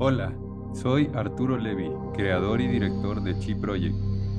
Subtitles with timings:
[0.00, 0.32] Hola,
[0.74, 3.96] soy Arturo Levi, creador y director de Chi Project.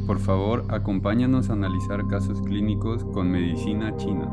[0.08, 4.31] Por favor, acompáñanos a analizar casos clínicos con medicina china.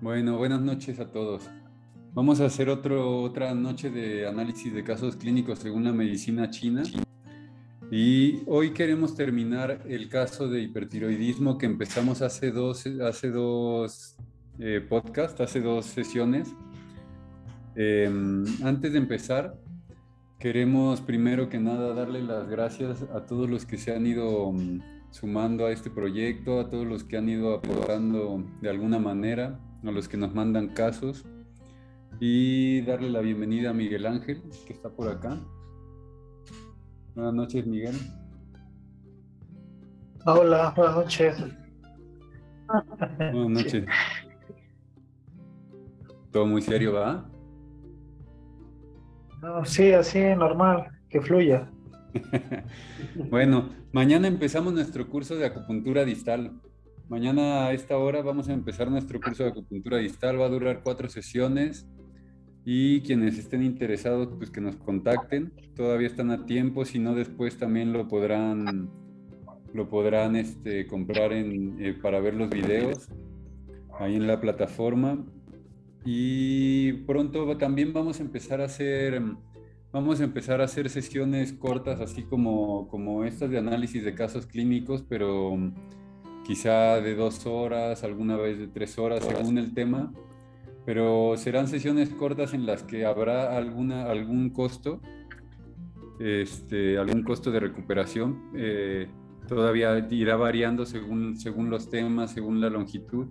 [0.00, 1.50] Bueno, buenas noches a todos.
[2.14, 6.84] Vamos a hacer otro, otra noche de análisis de casos clínicos según la medicina china.
[7.90, 14.16] Y hoy queremos terminar el caso de hipertiroidismo que empezamos hace dos, hace dos
[14.60, 16.54] eh, podcasts, hace dos sesiones.
[17.74, 19.58] Em, antes de empezar,
[20.38, 24.82] queremos primero que nada darle las gracias a todos los que se han ido mm,
[25.10, 29.90] sumando a este proyecto, a todos los que han ido apoyando de alguna manera a
[29.90, 31.24] los que nos mandan casos
[32.20, 35.40] y darle la bienvenida a Miguel Ángel, que está por acá.
[37.14, 37.94] Buenas noches, Miguel.
[40.24, 41.44] Hola, buenas noches.
[43.18, 43.84] Buenas noches.
[46.30, 47.28] Todo muy serio, ¿va?
[49.42, 51.68] No, sí, así, normal, que fluya.
[53.30, 56.60] bueno, mañana empezamos nuestro curso de acupuntura distal.
[57.08, 60.40] Mañana a esta hora vamos a empezar nuestro curso de acupuntura distal.
[60.40, 61.88] Va a durar cuatro sesiones
[62.64, 65.52] y quienes estén interesados, pues que nos contacten.
[65.74, 68.90] Todavía están a tiempo, si no después también lo podrán,
[69.72, 73.08] lo podrán este, comprar en, eh, para ver los videos
[73.98, 75.24] ahí en la plataforma.
[76.04, 79.22] Y pronto también vamos a empezar a hacer,
[79.92, 84.46] vamos a empezar a hacer sesiones cortas, así como, como estas de análisis de casos
[84.46, 85.56] clínicos, pero
[86.44, 90.12] quizá de dos horas, alguna vez de tres horas, según el tema,
[90.84, 95.00] pero serán sesiones cortas en las que habrá alguna, algún costo,
[96.18, 98.50] este, algún costo de recuperación.
[98.54, 99.08] Eh,
[99.48, 103.26] todavía irá variando según, según los temas, según la longitud,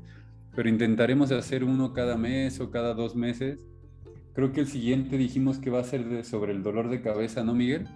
[0.55, 3.65] pero intentaremos hacer uno cada mes o cada dos meses.
[4.33, 7.53] Creo que el siguiente dijimos que va a ser sobre el dolor de cabeza, ¿no,
[7.53, 7.87] Miguel?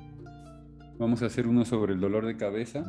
[0.97, 2.83] Vamos a hacer uno sobre el dolor de cabeza.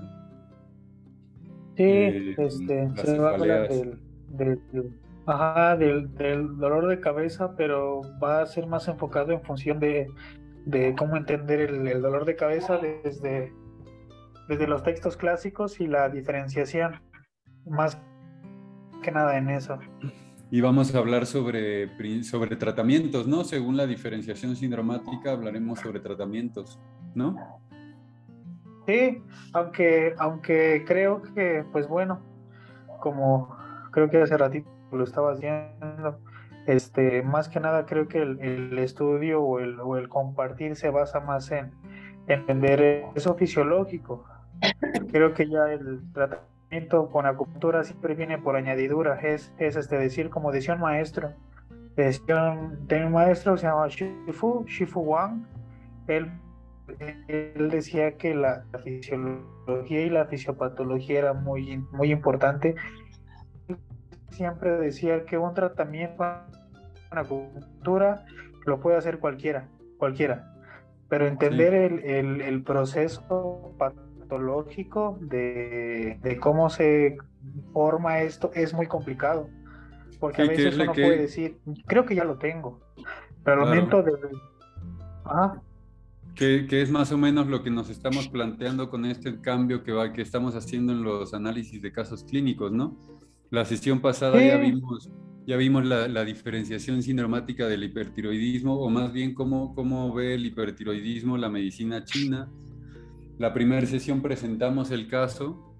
[1.76, 3.98] Sí, eh, este, se va a hablar del,
[4.28, 4.92] del,
[5.26, 10.06] dolor de cabeza, pero va a ser más enfocado en función de,
[10.96, 13.52] cómo entender el, dolor de cabeza desde,
[14.48, 17.00] desde los textos clásicos y la diferenciación,
[17.66, 18.00] más
[19.02, 19.78] que nada en eso.
[20.50, 21.88] Y vamos a hablar sobre,
[22.22, 23.44] sobre tratamientos, ¿no?
[23.44, 26.78] Según la diferenciación sindromática hablaremos sobre tratamientos,
[27.14, 27.60] ¿no?
[28.86, 29.22] Sí,
[29.54, 32.20] aunque, aunque creo que, pues bueno,
[33.00, 33.56] como
[33.90, 36.18] creo que hace ratito lo estaba haciendo,
[36.66, 41.20] este, más que nada creo que el, estudio o el, o el, compartir se basa
[41.20, 41.72] más en
[42.26, 44.24] entender eso fisiológico.
[45.10, 50.30] Creo que ya el tratamiento con acupuntura siempre viene por añadidura, es, es este decir,
[50.30, 51.32] como decía un maestro,
[51.96, 55.44] decía un, un maestro, se llama Shifu, Shifu Wang,
[56.06, 56.30] él
[57.28, 62.74] él decía que la, fisiología y la fisiopatología era muy, muy importante.
[64.36, 66.16] Siempre decía que un tratamiento
[67.08, 68.24] con acupuntura
[68.66, 69.68] lo puede hacer cualquiera,
[69.98, 70.52] cualquiera.
[71.08, 77.18] Pero entender el, el, proceso patológico de, de, cómo se
[77.72, 79.48] forma esto es muy complicado.
[80.18, 82.80] Porque a veces uno puede decir, creo que ya lo tengo.
[83.44, 84.12] Pero al momento de...
[85.26, 85.60] Ah,
[86.34, 90.12] que, es más o menos lo que nos estamos planteando con este cambio que, va,
[90.12, 92.96] que estamos haciendo en los análisis de casos clínicos, ¿no?
[93.50, 95.10] La sesión pasada ya vimos,
[95.46, 101.36] ya vimos la, diferenciación sindromática del hipertiroidismo, o más bien cómo, cómo ve el hipertiroidismo
[101.36, 102.50] la medicina china.
[103.38, 105.74] La primera sesión presentamos el caso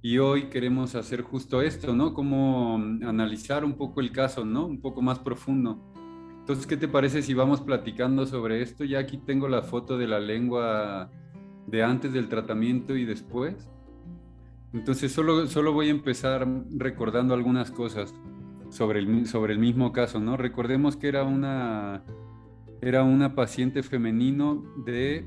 [0.00, 2.12] y hoy queremos hacer justo esto, ¿no?
[2.12, 2.74] Cómo
[3.06, 4.66] analizar un poco el caso, ¿no?
[4.66, 5.80] Un poco más profundo.
[6.40, 8.82] Entonces, ¿qué te parece si vamos platicando sobre esto?
[8.82, 11.08] Ya aquí tengo la foto de la lengua
[11.68, 13.68] de antes del tratamiento y después.
[14.72, 18.14] Entonces, solo, solo voy a empezar recordando algunas cosas
[18.70, 20.36] sobre el, sobre el mismo caso, ¿no?
[20.36, 22.04] Recordemos que era una,
[22.80, 25.26] era una paciente femenino de...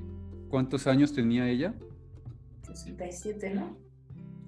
[0.49, 1.75] ¿Cuántos años tenía ella?
[2.61, 3.77] 67, ¿no?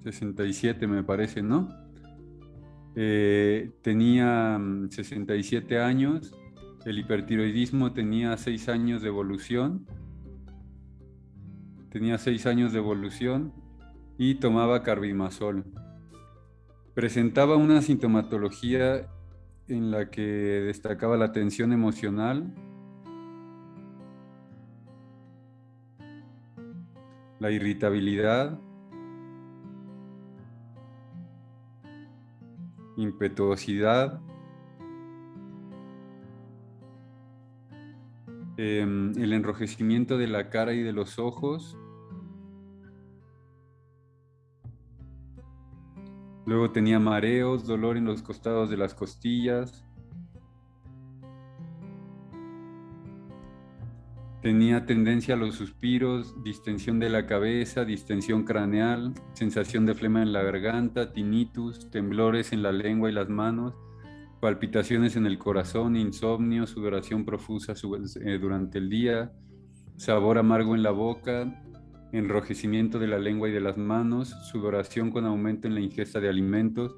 [0.04, 1.68] 67 me parece, ¿no?
[2.94, 4.58] Eh, tenía
[4.88, 6.32] 67 mm, años
[6.88, 9.86] el hipertiroidismo tenía seis años de evolución.
[11.90, 13.52] Tenía seis años de evolución
[14.18, 15.64] y tomaba carbimazol.
[16.92, 19.06] Presentaba una sintomatología
[19.68, 22.52] en la que destacaba la tensión emocional,
[27.38, 28.58] la irritabilidad,
[32.96, 34.20] impetuosidad,
[38.56, 41.76] em, el enrojecimiento de la cara y de los ojos,
[46.48, 49.84] Luego tenía mareos, dolor en los costados de las costillas.
[54.40, 60.32] Tenía tendencia a los suspiros, distensión de la cabeza, distensión craneal, sensación de flema en
[60.32, 63.74] la garganta, tinnitus, temblores en la lengua y las manos,
[64.40, 67.74] palpitaciones en el corazón, insomnio, sudoración profusa
[68.24, 69.32] eh, durante el día,
[69.98, 71.62] sabor amargo en la boca,
[72.12, 76.28] enrojecimiento de la lengua y de las manos, sudoración con aumento en la ingesta de
[76.28, 76.96] alimentos,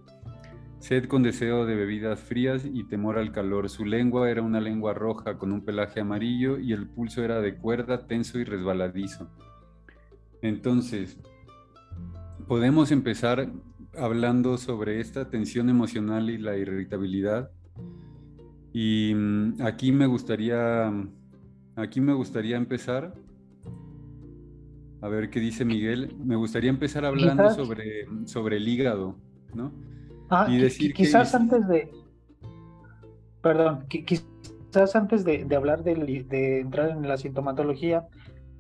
[0.79, 3.69] sed con deseo de bebidas frías y temor al calor.
[3.69, 7.57] Su lengua era una lengua roja con un pelaje amarillo y el pulso era de
[7.57, 9.29] cuerda, tenso y resbaladizo.
[10.43, 11.19] Entonces,
[12.47, 13.51] podemos empezar
[13.99, 17.51] hablando sobre esta tensión emocional y la irritabilidad.
[18.73, 20.93] Y mm, aquí me gustaría,
[21.77, 23.15] aquí me gustaría empezar
[25.03, 26.15] a ver qué dice Miguel.
[26.23, 29.17] Me gustaría empezar hablando sobre, sobre el hígado,
[29.55, 29.73] ¿no?
[30.29, 31.91] Ah, y decir quizás antes de.
[33.43, 38.07] Perdón, quizás antes de, hablar de, entrar en la sintomatología,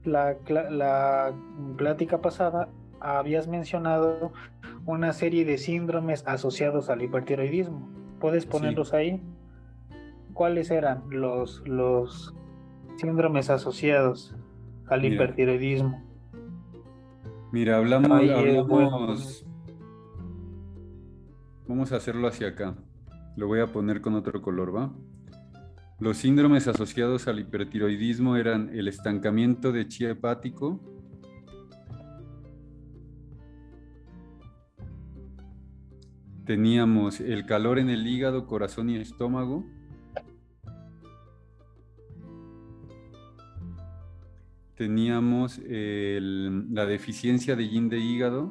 [0.04, 1.32] la, la,
[1.76, 4.32] plática pasada habías mencionado
[4.86, 7.88] una serie de síndromes asociados al hipertiroidismo.
[8.18, 9.22] ¿Puedes ponerlos ahí?
[10.32, 12.34] ¿Cuáles eran los, los
[12.96, 14.34] síndromes asociados
[14.88, 16.09] al hipertiroidismo?
[17.52, 19.44] Mira, hablamos,
[21.66, 22.76] Vamos a hacerlo hacia acá.
[23.36, 24.92] Lo voy a poner con otro color, ¿va?
[25.98, 30.80] Los síndromes asociados al hipertiroidismo eran el estancamiento de chi hepático,
[36.50, 39.64] teníamos el calor en el hígado, corazón y estómago,
[44.80, 48.50] teníamos la deficiencia de yin de hígado,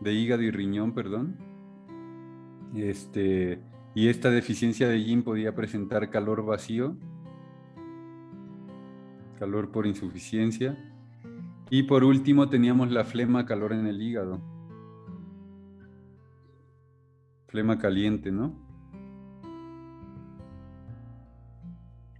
[0.00, 1.36] de hígado y riñón, perdón.
[2.76, 3.60] Este,
[3.92, 6.96] y esta deficiencia de yin podía presentar calor vacío,
[9.40, 10.78] calor por insuficiencia.
[11.70, 14.40] Y por último teníamos la flema, calor en el hígado.
[17.48, 18.65] Flema caliente, ¿no?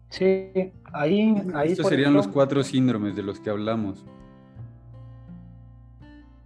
[0.08, 1.35] Sí, ahí...
[1.55, 4.05] ahí Estos serían los cuatro síndromes de los que hablamos.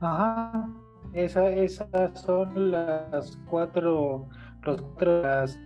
[0.00, 0.68] Ajá,
[1.12, 4.26] Esa, esas son las cuatro,
[4.62, 5.58] los, las,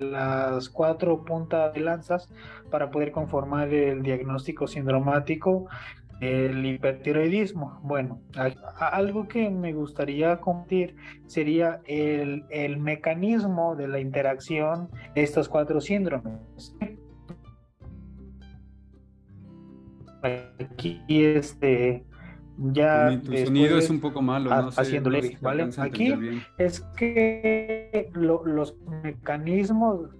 [0.00, 2.28] las cuatro puntas de lanzas
[2.70, 5.68] para poder conformar el diagnóstico sindromático
[6.20, 7.78] el hipertiroidismo.
[7.82, 8.20] Bueno,
[8.78, 10.96] algo que me gustaría compartir
[11.26, 16.74] sería el, el, mecanismo de la interacción de estos cuatro síndromes.
[20.22, 22.04] Aquí este
[22.56, 25.70] ya tu sonido es un poco malo, no haciéndole, ¿vale?
[25.78, 26.12] Aquí
[26.58, 30.10] es que los mecanismos,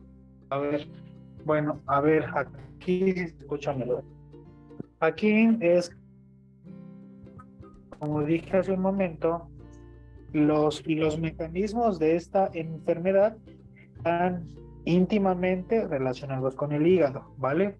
[0.50, 0.86] a ver,
[1.44, 3.86] bueno, a ver, aquí escúchame.
[5.00, 5.96] Aquí es,
[7.98, 9.48] como dije hace un momento,
[10.32, 13.36] los, los mecanismos de esta enfermedad
[13.96, 14.48] están
[14.84, 17.78] íntimamente relacionados con el hígado, ¿vale?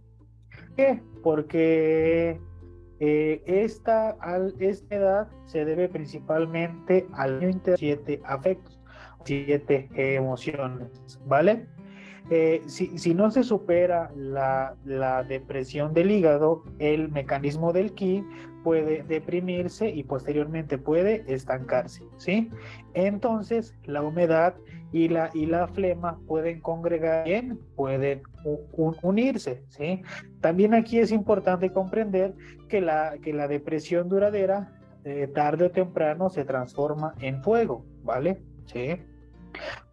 [0.79, 1.03] qué?
[1.29, 2.41] Porque
[3.01, 8.81] eh, esta, al, esta edad se debe principalmente al siete afectos,
[9.27, 10.89] siete emociones,
[11.27, 11.67] ¿vale?
[12.31, 18.25] Eh, si, si, no se supera la, la, depresión del hígado, el mecanismo del ki
[18.65, 22.49] puede deprimirse y posteriormente puede estancarse, ¿sí?
[22.95, 24.55] Entonces, la humedad
[24.93, 28.23] y la, y la flema pueden congregar bien, pueden
[29.03, 30.03] unirse, ¿sí?
[30.41, 32.35] También aquí es importante comprender
[32.69, 34.73] que la, que la depresión duradera,
[35.05, 38.41] eh, tarde o temprano, se transforma en fuego, ¿vale?
[38.67, 38.97] ¿Sí?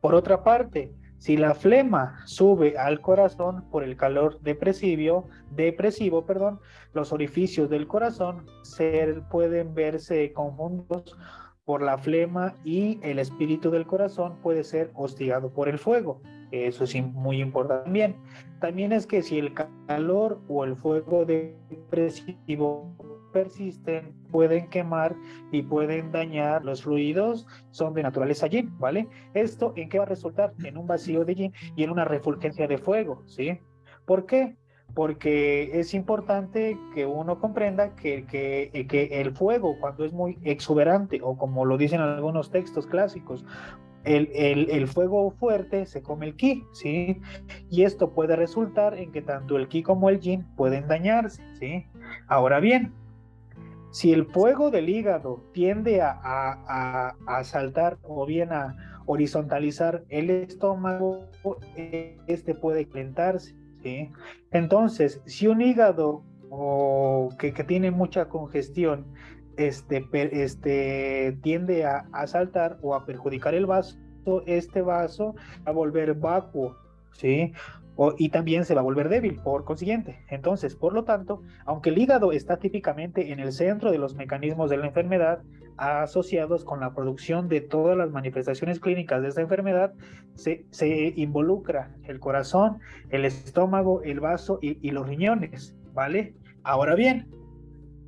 [0.01, 6.59] Por otra parte, si la flema sube al corazón por el calor depresivo, depresivo perdón,
[6.93, 11.17] los orificios del corazón se pueden verse confundidos
[11.65, 16.21] por la flema y el espíritu del corazón puede ser hostigado por el fuego.
[16.51, 18.15] Eso es muy importante también.
[18.59, 19.53] También es que si el
[19.87, 22.95] calor o el fuego depresivo
[23.33, 25.13] persisten, pueden quemar
[25.51, 29.09] y pueden dañar los fluidos, son de naturaleza yin, ¿vale?
[29.33, 30.53] ¿Esto en qué va a resultar?
[30.63, 33.59] En un vacío de yin y en una refulgencia de fuego, ¿sí?
[34.05, 34.55] ¿Por qué?
[34.93, 41.19] Porque es importante que uno comprenda que, que, que, el fuego, cuando es muy exuberante,
[41.21, 43.45] o como lo dicen algunos textos clásicos,
[44.05, 44.29] el,
[44.69, 47.19] el, fuego fuerte se come el ki, ¿sí?
[47.71, 51.87] Y esto puede resultar en que tanto el ki como el yin pueden dañarse, ¿sí?
[52.27, 52.93] Ahora bien,
[53.95, 60.29] si el fuego del hígado tiende a, a, a, saltar o bien a horizontalizar el
[60.29, 61.29] estómago,
[62.27, 63.55] este puede calentarse.
[64.51, 69.05] Entonces, si un hígado o que, que, tiene mucha congestión
[69.57, 73.97] este, este, tiende a, a, saltar o a perjudicar el vaso,
[74.45, 76.75] este vaso va a volver vacuo,
[77.13, 77.53] ¿sí?
[78.17, 80.19] Y también se va a volver débil, por consiguiente.
[80.29, 84.69] Entonces, por lo tanto, aunque el hígado está típicamente en el centro de los mecanismos
[84.69, 85.41] de la enfermedad,
[85.77, 89.93] asociados con la producción de todas las manifestaciones clínicas de esta enfermedad,
[90.35, 96.33] se, se involucra el corazón, el estómago, el vaso y, y los riñones, ¿vale?
[96.63, 97.27] Ahora bien,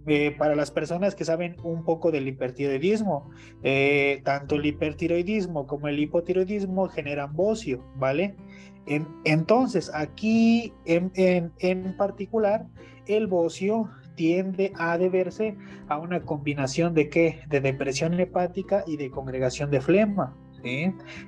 [0.09, 3.29] eh, para las personas que saben un poco del hipertiroidismo,
[3.61, 8.37] eh, tanto el hipertiroidismo como el hipotiroidismo generan bocio, ¿vale?
[8.87, 12.65] Entonces, aquí en, particular,
[13.05, 15.57] el bocio tiende a deberse
[15.89, 17.41] a una combinación de qué?
[17.49, 20.35] De depresión hepática y de congregación de flema.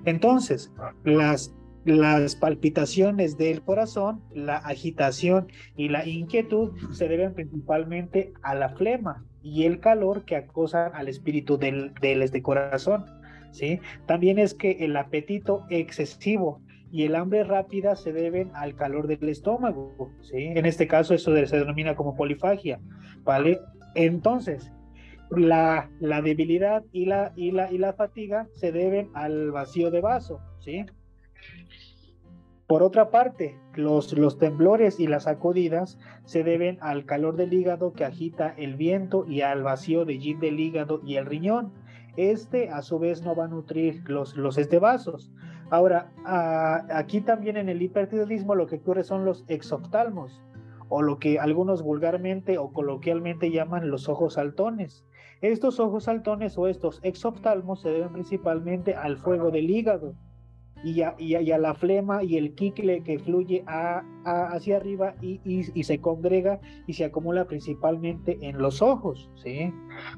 [0.05, 0.71] Entonces,
[1.03, 1.53] las,
[1.85, 9.23] las palpitaciones del corazón, la agitación y la inquietud se deben principalmente a la flema
[9.41, 13.05] y el calor que acosan al espíritu del, del este corazón.
[13.51, 13.79] ¿sí?
[14.05, 16.61] También es que el apetito excesivo
[16.91, 20.37] y el hambre rápida se deben al calor del estómago, ¿sí?
[20.37, 22.79] En este caso eso se denomina como polifagia,
[23.23, 23.59] ¿vale?
[23.95, 24.71] Entonces,
[25.29, 30.39] la, debilidad y la, y, la, y la fatiga se deben al vacío de vaso,
[30.59, 30.85] ¿sí?
[32.67, 37.93] Por otra parte, los, los temblores y las sacudidas se deben al calor del hígado
[37.93, 41.73] que agita el viento y al vacío de yin del hígado y el riñón.
[42.15, 45.31] Este a su vez no va a nutrir los, los vasos.
[45.69, 46.11] Ahora,
[46.91, 50.41] aquí también en el hipertiroidismo lo que ocurre son los exoftalmos,
[50.89, 55.05] o lo que algunos vulgarmente o coloquialmente llaman los ojos saltones.
[55.41, 60.15] Estos ojos saltones o estos exoftalmos se deben principalmente al fuego del hígado
[60.83, 66.59] y a, la flema y el quicle que fluye hacia arriba y, y, se congrega
[66.87, 69.29] y se acumula principalmente en los ojos.
[69.35, 69.73] ¿sí?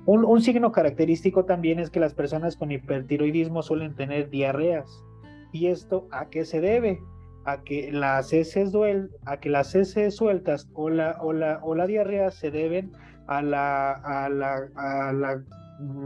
[0.05, 5.03] Un, un signo característico también es que las personas con hipertiroidismo suelen tener diarreas.
[5.51, 6.99] ¿Y esto a qué se debe?
[7.45, 11.75] A que las heces, duel, a que las heces sueltas o la, o, la, o
[11.75, 12.91] la diarrea se deben
[13.27, 15.43] a la, a la, a la,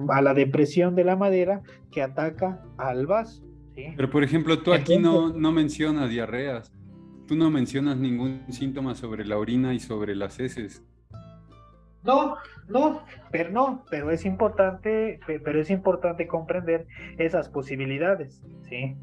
[0.10, 1.62] a la depresión de la madera
[1.92, 3.44] que ataca al vaso.
[3.75, 6.72] Pero por ejemplo, tú aquí no, no mencionas diarreas,
[7.28, 10.82] tú no mencionas ningún síntoma sobre la orina y sobre las heces.
[12.06, 12.36] No,
[12.68, 16.86] no, pero no, pero es importante, pero es importante comprender
[17.18, 18.96] esas posibilidades, ¿sí?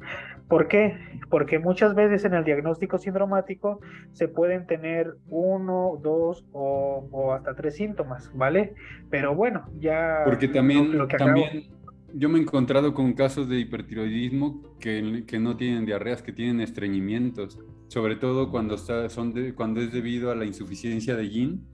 [0.48, 0.96] ¿Por qué?
[1.28, 3.80] Porque muchas veces en el diagnóstico sindromático
[4.12, 8.74] se pueden tener uno, dos o, hasta tres síntomas, ¿vale?
[9.10, 10.22] Pero bueno, ya...
[10.24, 11.70] Porque también, también
[12.14, 16.60] yo me he encontrado con casos de hipertiroidismo que, que no tienen diarreas, que tienen
[16.60, 21.66] estreñimientos, sobre todo cuando, está, son cuando es debido a la insuficiencia de yin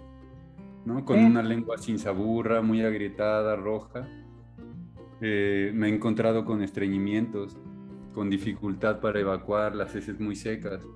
[1.04, 4.08] con una lengua sin saburra, muy agrietada, roja.
[5.20, 7.58] Eh, me he encontrado con estreñimientos,
[8.14, 10.86] con dificultad para evacuar, las heces muy secas.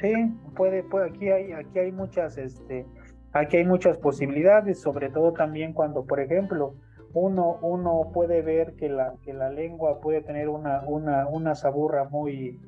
[0.00, 0.12] Sí,
[0.56, 2.86] puede, puede aquí hay, aquí hay muchas, este,
[3.32, 6.74] aquí hay muchas posibilidades, sobre todo también cuando, por ejemplo,
[7.14, 12.04] uno, uno puede ver que la, que la lengua puede tener una, una, una saburra
[12.04, 12.58] muy,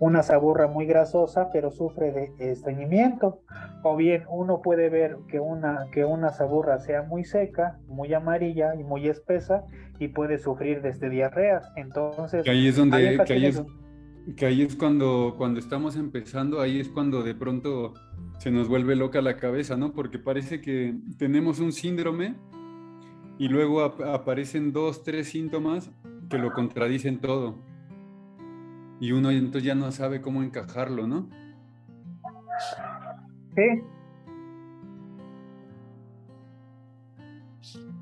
[0.00, 3.42] una saburra muy grasosa, pero sufre de estreñimiento.
[3.82, 8.74] O bien uno puede ver que una, que una saburra sea muy seca, muy amarilla
[8.74, 9.64] y muy espesa
[9.98, 11.70] y puede sufrir desde diarreas.
[11.76, 13.62] Entonces, que ahí es donde, que ahí es,
[14.36, 17.92] que ahí es cuando, cuando estamos empezando, ahí es cuando de pronto
[18.38, 19.92] se nos vuelve loca la cabeza, ¿no?
[19.92, 22.36] Porque parece que tenemos un síndrome
[23.38, 25.90] y luego aparecen dos, tres síntomas
[26.30, 27.69] que lo contradicen todo
[29.00, 31.28] y uno entonces ya no sabe cómo encajarlo, ¿no?
[33.56, 33.82] Sí.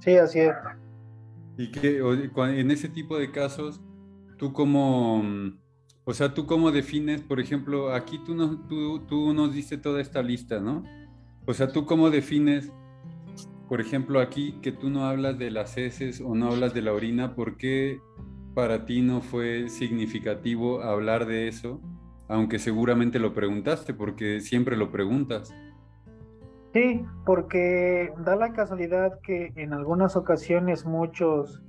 [0.01, 0.55] Sí, así es.
[1.57, 3.81] Y que en ese tipo de casos,
[4.39, 5.23] tú cómo,
[6.05, 10.01] o sea, tú cómo defines, por ejemplo, aquí tú nos, tú, tú nos diste toda
[10.01, 10.83] esta lista, ¿no?
[11.47, 12.73] O sea, tú cómo defines,
[13.69, 16.93] por ejemplo, aquí que tú no hablas de las heces o no hablas de la
[16.93, 18.01] orina, ¿por qué
[18.59, 21.81] para ti no fue significativo hablar de eso
[22.27, 25.55] aunque seguramente lo preguntaste, porque siempre lo preguntas.
[26.73, 31.63] Sí, porque da la casualidad que en algunas ocasiones muchos,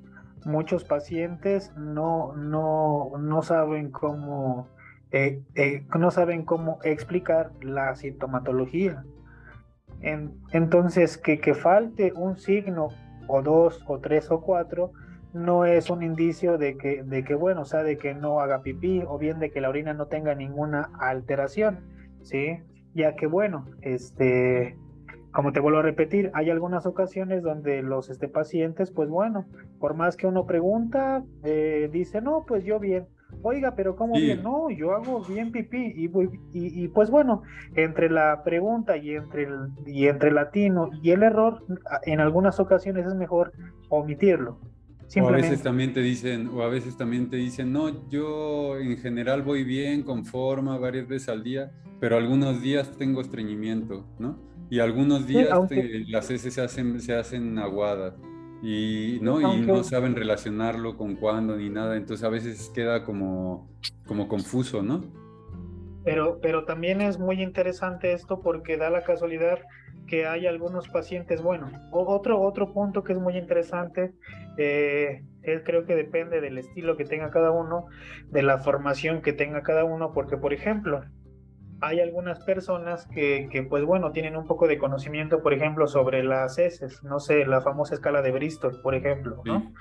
[0.45, 4.67] muchos pacientes no, no, no saben cómo,
[5.11, 9.05] eh, eh, no saben cómo explicar la sintomatología.
[10.01, 12.87] entonces, que, que falte un signo
[13.27, 14.91] o dos o tres o cuatro
[15.33, 18.61] no es un indicio de que, de que, bueno, o sea, de que no haga
[18.61, 21.79] pipí o bien de que la orina no tenga ninguna alteración,
[22.23, 22.59] ¿sí?
[22.93, 24.75] Ya que, bueno, este,
[25.31, 29.45] como te vuelvo a repetir, hay algunas ocasiones donde los este, pacientes, pues bueno,
[29.79, 33.07] por más que uno pregunta, eh, dice, no, pues yo bien.
[33.43, 34.41] Oiga, pero ¿cómo bien?
[34.41, 35.93] No, yo hago bien pipí.
[35.95, 37.43] Y, y, y, pues bueno,
[37.75, 41.63] entre la pregunta y entre el, y entre el latino y el error,
[42.03, 43.53] en algunas ocasiones es mejor
[43.89, 44.57] omitirlo.
[45.21, 48.97] O a veces también te dicen, o a veces también te dicen, no, yo en
[48.97, 54.37] general voy bien, con forma, varias veces al día, pero algunos días tengo estreñimiento, ¿no?
[54.69, 55.49] Y algunos días
[56.07, 58.13] las heces se hacen, se hacen aguadas
[58.61, 63.67] y no, y no saben relacionarlo con cuándo ni nada, entonces a veces queda como,
[64.05, 65.05] como confuso, ¿no?
[66.03, 69.59] Pero, pero también es muy interesante esto porque da la casualidad
[70.09, 74.11] que hay algunos pacientes, bueno, otro, otro punto que es muy interesante,
[74.57, 77.85] eh, es, creo que depende del estilo que tenga cada uno,
[78.29, 81.03] de la formación que tenga cada uno, porque por ejemplo,
[81.81, 86.23] hay algunas personas que, que, pues bueno, tienen un poco de conocimiento, por ejemplo, sobre
[86.23, 89.73] las heces, no sé, la famosa escala de Bristol, por ejemplo, ¿no?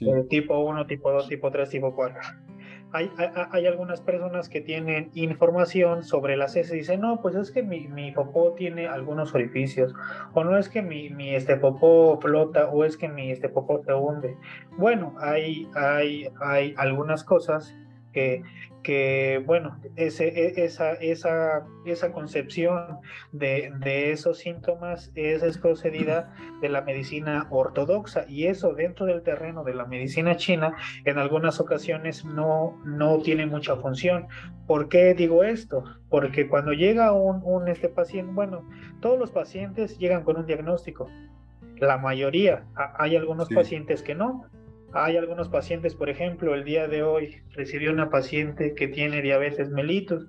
[0.00, 2.20] Eh, tipo 1, tipo 2, tipo 3, tipo 4
[2.96, 7.62] hay, algunas personas que tienen información sobre las heces y dicen, no, pues es que
[7.62, 9.94] mi, mi, popó tiene algunos orificios,
[10.34, 13.82] o no es que mi, mi este popó flota, o es que mi este popó
[13.84, 14.36] se hunde.
[14.76, 17.74] Bueno, hay, hay, hay algunas cosas
[18.12, 18.42] que,
[18.86, 23.00] que bueno, ese, e, esa, esa, esa concepción
[23.32, 29.64] de, de, esos síntomas es, procedida de la medicina ortodoxa y eso dentro del terreno
[29.64, 34.28] de la medicina china en algunas ocasiones no, no tiene mucha función.
[34.68, 35.82] ¿Por qué digo esto?
[36.08, 38.68] Porque cuando llega un, un este paciente, bueno,
[39.00, 41.08] todos los pacientes llegan con un diagnóstico.
[41.78, 44.48] La mayoría, hay algunos pacientes que no,
[44.92, 49.70] hay algunos pacientes, por ejemplo, el día de hoy recibió una paciente que tiene diabetes
[49.70, 50.28] mellitus.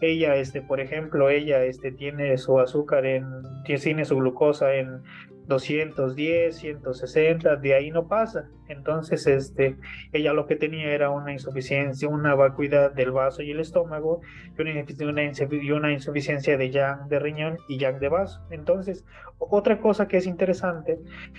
[0.00, 3.26] Ella, este, por ejemplo, ella este, tiene su azúcar en,
[3.64, 5.02] tiene su glucosa en
[5.46, 8.48] 210, 160, de ahí no pasa.
[8.68, 9.76] Entonces, este,
[10.12, 14.20] ella lo que tenía era una insuficiencia, una vacuidad del vaso y el estómago,
[14.58, 15.22] y una,
[15.76, 18.40] una insuficiencia de yang de riñón y yang de vaso.
[18.50, 19.04] Entonces,
[19.38, 20.98] otra cosa que es interesante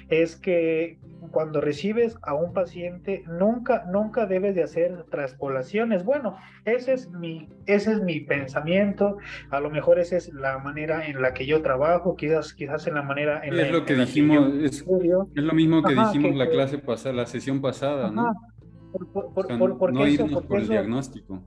[0.10, 1.00] es que
[1.32, 6.04] cuando recibes a un paciente, nunca, nunca debes de hacer traspolaciones.
[6.04, 9.18] Bueno, ese es mi, ese es mi pensamiento.
[9.50, 12.94] A lo mejor esa es la manera en la que yo trabajo, quizás, quizás en
[12.96, 14.86] la manera en la, que dijimos, es,
[15.36, 18.34] lo mismo que dijimos la clase pasada, la sesión pasada, ¿no?
[19.92, 21.44] no irnos por el diagnóstico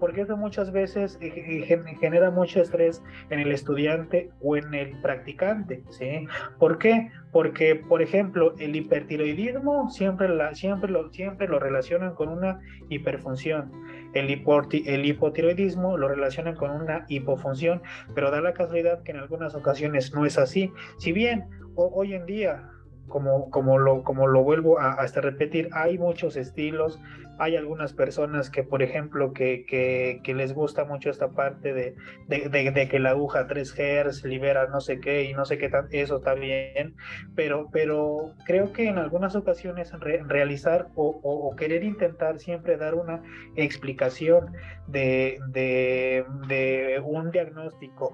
[0.00, 4.98] porque eso muchas veces eh, eh, genera mucho estrés en el estudiante o en el
[5.00, 6.26] practicante, ¿sí?
[6.58, 7.10] ¿Por qué?
[7.30, 13.70] Porque, por ejemplo, el hipertiroidismo siempre, la, siempre, lo, siempre lo relacionan con una hiperfunción.
[14.14, 17.82] El, el hipotiroidismo lo relacionan con una hipofunción,
[18.14, 20.72] pero da la casualidad que en algunas ocasiones no es así.
[20.98, 21.44] Si bien
[21.74, 22.70] hoy en día
[23.10, 26.98] como, como, lo, como lo vuelvo a, hasta repetir, hay muchos estilos,
[27.40, 31.94] hay algunas personas que, por ejemplo, que, que, les gusta mucho esta parte de,
[32.28, 35.88] de, que la aguja 3 Hz libera no sé qué y no sé qué tan,
[35.90, 36.94] eso está bien,
[37.34, 39.90] pero, pero creo que en algunas ocasiones
[40.28, 43.22] realizar o, o, querer intentar siempre dar una
[43.56, 44.52] explicación
[44.86, 48.12] de, de un diagnóstico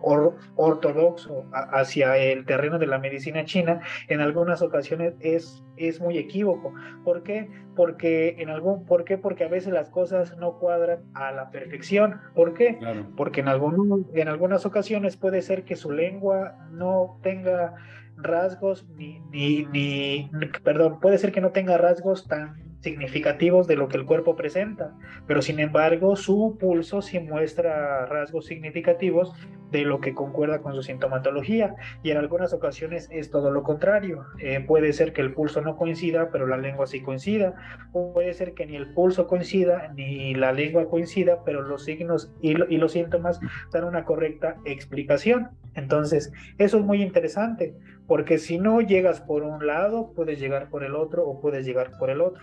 [0.56, 6.72] ortodoxo hacia el terreno de la medicina china, en algunas ocasiones es, es muy equívoco.
[7.04, 7.48] ¿Por qué?
[7.74, 9.22] Porque en algún, ¿por qué?
[9.22, 12.20] Porque a veces las cosas no cuadran a la perfección.
[12.34, 12.78] ¿Por qué?
[13.16, 17.74] Porque en, algún, en algunas ocasiones puede ser que su lengua no tenga
[18.16, 20.30] rasgos ni, ni, ni,
[20.64, 24.94] perdón, puede ser que no tenga rasgos tan significativos de lo que el cuerpo presenta,
[25.26, 29.32] pero sin embargo su pulso sí muestra rasgos significativos
[29.70, 34.24] de lo que concuerda con su sintomatología y en algunas ocasiones es todo lo contrario.
[34.38, 37.54] Eh, puede ser que el pulso no coincida, pero la lengua sí coincida,
[37.92, 42.50] puede ser que ni el pulso coincida ni la lengua coincida, pero los signos y,
[42.72, 43.40] y los síntomas
[43.72, 45.50] dan una correcta explicación.
[45.74, 47.74] Entonces, eso es muy interesante,
[48.06, 51.90] porque si no llegas por un lado, puedes llegar por el otro o puedes llegar
[51.98, 52.42] por el otro.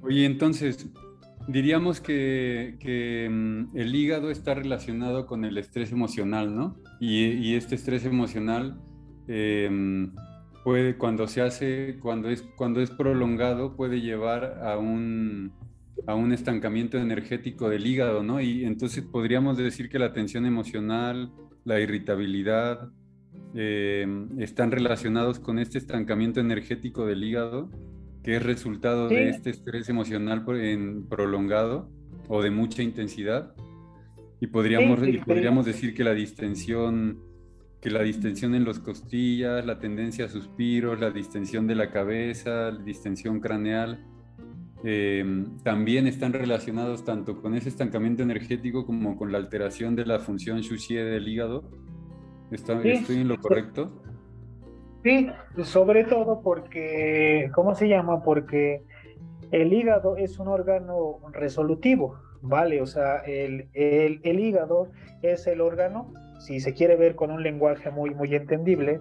[0.00, 0.88] Oye, entonces,
[1.48, 6.76] diríamos que, mm, el hígado está relacionado con el estrés emocional, ¿no?
[7.00, 8.80] Y, este estrés emocional
[9.28, 10.12] em,
[10.64, 15.52] puede, cuando se hace, cuando es, cuando es prolongado, puede llevar a un,
[16.06, 18.40] a un estancamiento energético del hígado, ¿no?
[18.40, 21.32] Y entonces podríamos decir que la tensión emocional,
[21.64, 22.90] la irritabilidad,
[23.54, 27.70] em, están relacionados con este estancamiento energético del hígado
[28.22, 31.90] que es resultado de este estrés emocional en prolongado
[32.28, 33.54] o de mucha intensidad.
[34.40, 37.20] Y podríamos, podríamos decir que la distensión,
[37.80, 42.70] que la distensión en los costillas, la tendencia a suspiros, la distensión de la cabeza,
[42.70, 44.04] la distensión craneal,
[44.84, 50.18] eh, también están relacionados tanto con ese estancamiento energético como con la alteración de la
[50.18, 51.70] función Shuxie del hígado.
[52.50, 54.02] ¿Estoy en lo correcto?
[55.02, 55.30] Sí,
[55.64, 58.22] sobre todo porque, ¿cómo se llama?
[58.22, 58.84] Porque
[59.50, 62.80] el hígado es un órgano resolutivo, ¿vale?
[62.80, 64.90] O sea, el, el, hígado
[65.22, 69.00] es el órgano, si se quiere ver con un lenguaje muy, muy entendible,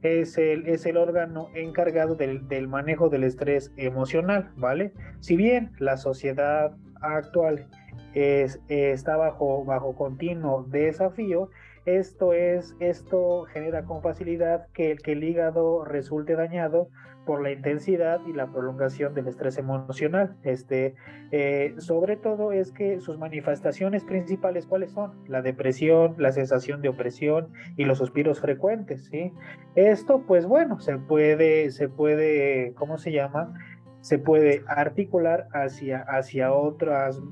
[0.00, 4.92] es el, es el órgano encargado del, del manejo del estrés emocional, ¿vale?
[5.20, 7.66] Si bien la sociedad actual
[8.14, 11.50] es, está bajo, bajo continuo desafío,
[11.86, 16.88] esto, es, esto genera con facilidad que, el hígado resulte dañado
[17.26, 20.36] por la intensidad y la prolongación del estrés emocional.
[20.42, 20.94] Este,
[21.30, 25.12] eh, sobre todo es que sus manifestaciones principales, ¿cuáles son?
[25.26, 29.32] La depresión, la sensación de opresión y los suspiros frecuentes, ¿sí?
[29.74, 33.54] Esto, pues bueno, se puede, se puede, ¿cómo se llama?
[34.04, 37.22] Se puede articular hacia, hacia, otras,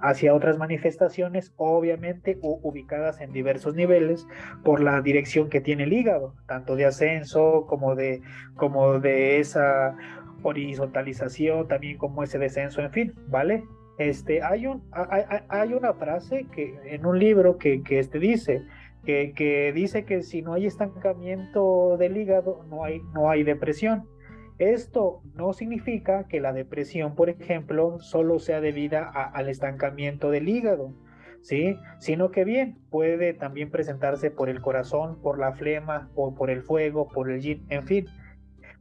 [0.00, 4.28] hacia otras manifestaciones, obviamente ubicadas en diversos niveles
[4.62, 8.22] por la dirección que tiene el hígado, tanto de ascenso como de,
[8.54, 9.96] como de esa
[10.44, 13.64] horizontalización, también como ese descenso, en fin, ¿vale?
[13.98, 18.62] Este, hay, un, hay, hay una frase que, en un libro que, que este dice,
[19.04, 24.06] que, que, dice que si no hay estancamiento del hígado, no hay, no hay depresión.
[24.60, 30.92] Esto no significa que la depresión, por ejemplo, solo sea debida al estancamiento del hígado,
[31.40, 31.78] ¿sí?
[31.98, 36.60] Sino que bien, puede también presentarse por el corazón, por la flema, o por el
[36.60, 38.04] fuego, por el yin, en fin.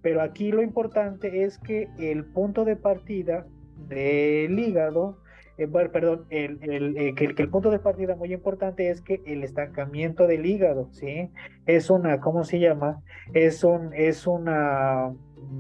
[0.02, 3.48] Pero aquí lo importante es que el punto de partida
[3.88, 5.20] del hígado,
[5.58, 6.60] eh, perdón, el,
[6.98, 11.32] eh, que, el, punto de partida muy importante es que el estancamiento del hígado, ¿sí?
[11.66, 13.02] Es una, ¿cómo se llama?
[13.34, 15.14] Es, un, es una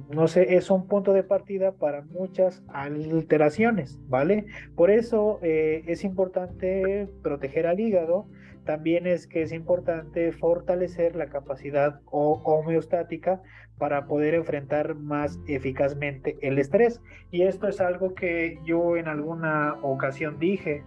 [0.10, 4.45] no sé, es un punto de partida para muchas alteraciones, ¿vale?
[4.75, 8.28] Por eso eh, es importante proteger al hígado,
[8.65, 13.41] también es que es importante fortalecer la capacidad homeostática
[13.80, 17.02] para poder enfrentar más eficazmente el estrés.
[17.32, 20.84] Y esto es algo que yo en alguna ocasión dije,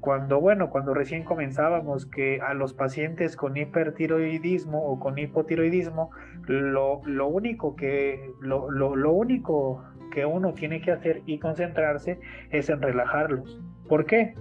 [0.00, 6.10] cuando, bueno, cuando recién comenzábamos que a los pacientes con hipertiroidismo o con hipotiroidismo,
[6.46, 12.18] lo, lo único que, lo, lo, lo, único que uno tiene que hacer y concentrarse
[12.50, 13.60] es en relajarlos.
[13.88, 14.34] ¿Por qué?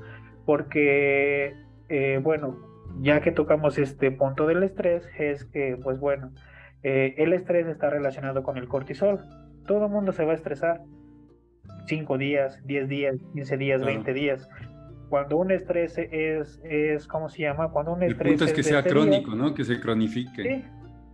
[0.46, 1.56] Porque,
[1.90, 2.58] eh, bueno,
[3.02, 6.32] ya que tocamos este punto del estrés, es que, pues bueno,
[6.84, 9.20] eh, el estrés está relacionado con el cortisol.
[9.68, 10.82] Todo el mundo se va a estresar.
[11.86, 14.48] 5 días, 10 días, 15 días, 20 días
[15.10, 17.72] cuando un estrés es, es ¿cómo se llama?
[17.72, 19.54] Cuando un estrés El punto es que sea crónico, ¿no?
[19.54, 20.44] Que se cronifique.
[20.44, 20.66] Sí,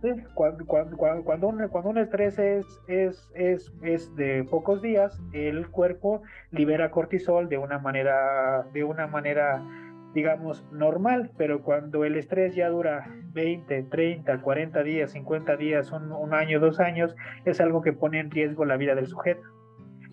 [0.02, 0.22] sí.
[0.34, 5.68] Cuando, cuando, cuando, un, cuando un estrés es, es, es, es de pocos días, el
[5.68, 9.62] cuerpo libera cortisol de una manera, de una manera
[10.16, 16.10] digamos, normal, pero cuando el estrés ya dura 20, 30, 40 días, 50 días, un,
[16.10, 19.42] un año, dos años, es algo que pone en riesgo la vida del sujeto.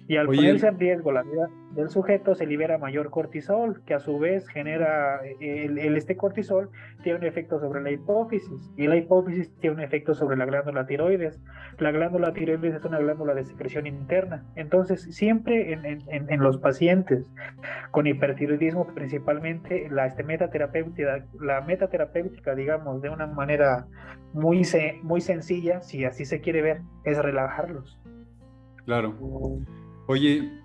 [0.10, 4.00] Y al ponerse en riesgo la vida del sujeto se libera mayor cortisol, que a
[4.00, 6.70] su vez genera, el, este cortisol
[7.02, 10.86] tiene un efecto sobre la hipófisis y la hipófisis tiene un efecto sobre la glándula
[10.86, 11.42] tiroides.
[11.80, 14.46] La glándula tiroides es una glándula de secreción interna.
[14.56, 17.32] Entonces, siempre en, en, los pacientes
[17.92, 23.88] con hipertiroidismo, principalmente la este, metaterapéutica, la digamos, de una manera
[24.34, 24.62] muy,
[25.02, 28.00] muy sencilla, si así se quiere ver, es relajarlos.
[28.86, 29.16] Claro.
[30.08, 30.63] Oye,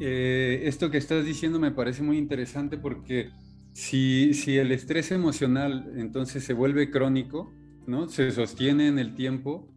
[0.00, 3.30] eh, esto que estás diciendo me parece muy interesante porque
[3.72, 7.52] si, si, el estrés emocional entonces se vuelve crónico,
[7.86, 8.08] ¿no?
[8.08, 9.68] Se sostiene en el tiempo,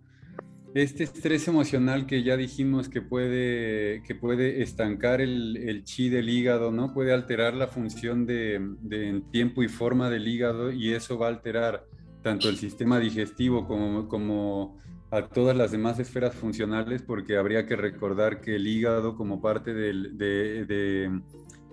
[0.74, 6.30] este estrés emocional que ya dijimos que puede, que puede estancar el, el chi del
[6.30, 6.94] hígado, ¿no?
[6.94, 11.30] Puede alterar la función de, de, tiempo y forma del hígado y eso va a
[11.30, 11.86] alterar
[12.22, 14.78] tanto el sistema digestivo como, como
[15.10, 19.74] a todas las demás esferas funcionales porque habría que recordar que el hígado como parte
[19.74, 21.22] de,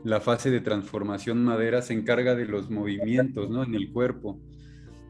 [0.04, 3.64] la fase de transformación madera se encarga de los movimientos ¿no?
[3.64, 4.38] en el cuerpo.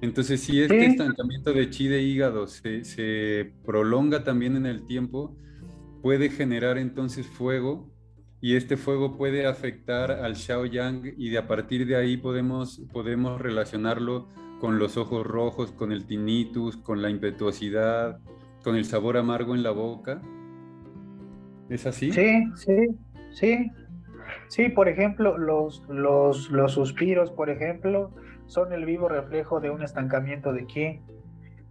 [0.01, 5.37] Entonces, si este estancamiento de chi de hígado se, se, prolonga también en el tiempo,
[6.03, 7.91] puede generar entonces fuego
[8.41, 12.83] y este fuego puede afectar al Xiao Yang y de a partir de ahí podemos,
[12.93, 14.29] podemos relacionarlo
[14.65, 18.19] con los ojos rojos, con el tinnitus, con la impetuosidad,
[18.63, 20.23] con el sabor amargo en la boca.
[21.69, 22.11] ¿Es así?
[22.13, 22.89] Sí, sí,
[23.31, 23.71] sí.
[24.49, 28.15] Sí, por ejemplo, los, los, los suspiros, por ejemplo,
[28.47, 31.03] son el vivo reflejo de un estancamiento de qué.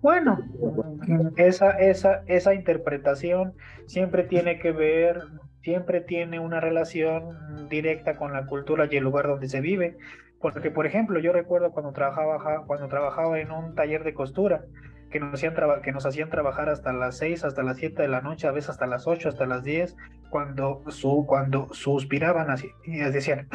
[0.04, 0.38] Bueno,
[1.36, 3.56] esa, esa, esa interpretación
[3.88, 5.20] siempre tiene que ver
[5.64, 9.98] siempre tiene una relación directa con la cultura y el lugar donde se vive.
[10.44, 14.66] Porque, por ejemplo, yo recuerdo cuando trabajaba, cuando trabajaba en un taller de costura,
[15.10, 18.20] que nos, hacían que nos hacían trabajar hasta las 6, hasta las 7 de la
[18.20, 19.96] noche, a veces hasta las 8, hasta las 10,
[20.30, 23.48] cuando, su, cuando suspiraban así, y decían,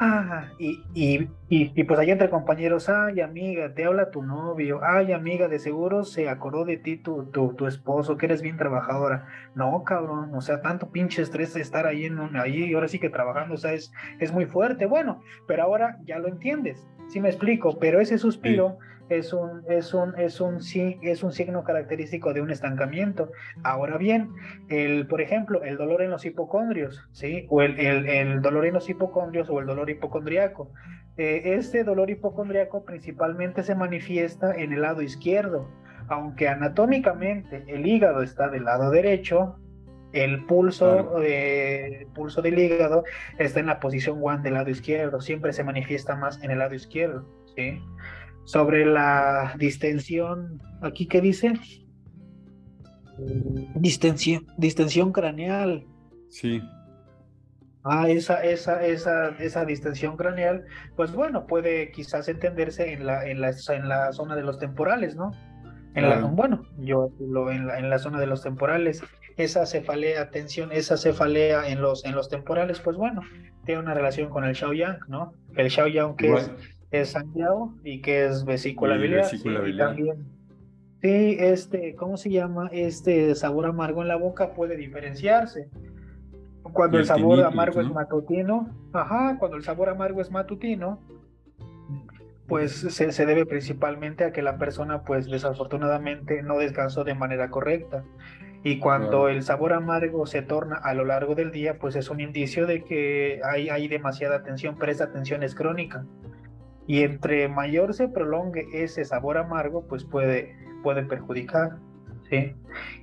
[0.00, 5.12] Ah, y, y, y, pues allá entre compañeros, ay amiga, te habla tu novio, ay
[5.12, 9.26] amiga, de seguro se acordó de ti tu, tu, tu esposo, que eres bien trabajadora.
[9.56, 12.86] No, cabrón, o sea, tanto pinche estrés de estar ahí, en un, ahí y ahora
[12.86, 14.86] sí que trabajando, o sea, es, es muy fuerte.
[14.86, 19.94] Bueno, pero ahora ya lo entiendes, sí me explico, pero ese suspiro es un, es
[19.94, 23.30] un, es un, sí, es un signo característico de un estancamiento.
[23.62, 24.30] Ahora bien,
[24.68, 27.46] el, por ejemplo, el dolor en los hipocondrios, ¿sí?
[27.48, 30.70] O el, el, dolor en los hipocondrios o el dolor hipocondriaco.
[31.16, 35.68] Eh, este dolor hipocondriaco principalmente se manifiesta en el lado izquierdo,
[36.08, 39.56] aunque anatómicamente el hígado está del lado derecho,
[40.12, 43.04] el pulso, eh, pulso del hígado
[43.38, 46.74] está en la posición 1 del lado izquierdo, siempre se manifiesta más en el lado
[46.74, 47.82] izquierdo, ¿sí?
[48.48, 51.52] Sobre la distensión, aquí qué dice?
[53.74, 55.84] Distensión, distensión craneal.
[56.30, 56.62] Sí.
[57.84, 60.64] Ah, esa, esa, esa, esa distensión craneal,
[60.96, 65.14] pues bueno, puede quizás entenderse en la, en la, en la zona de los temporales,
[65.14, 65.32] ¿no?
[65.94, 69.02] En la, bueno, yo lo en la, en la zona de los temporales,
[69.36, 73.20] esa cefalea, tensión, esa cefalea en los, en los temporales, pues bueno,
[73.66, 75.34] tiene una relación con el Xiaoyang, ¿no?
[75.54, 76.50] El Xiaoyang que es
[76.90, 79.26] es sangrado y que es vesícula biliar.
[79.26, 79.42] sí,
[79.76, 80.26] también,
[81.02, 82.68] sí, este, ¿cómo se llama?
[82.72, 85.68] Este sabor amargo en la boca puede diferenciarse.
[86.72, 91.00] Cuando el, sabor amargo es matutino, ajá, cuando el sabor amargo es matutino,
[92.46, 97.48] pues se, se, debe principalmente a que la persona, pues desafortunadamente, no descansó de manera
[97.50, 98.04] correcta.
[98.64, 102.20] Y cuando el sabor amargo se torna a lo largo del día, pues es un
[102.20, 106.04] indicio de que hay, hay demasiada tensión, pero esa tensión es crónica
[106.88, 111.76] y entre mayor se prolongue ese sabor amargo, pues puede, puede perjudicar.
[112.30, 112.54] ¿sí?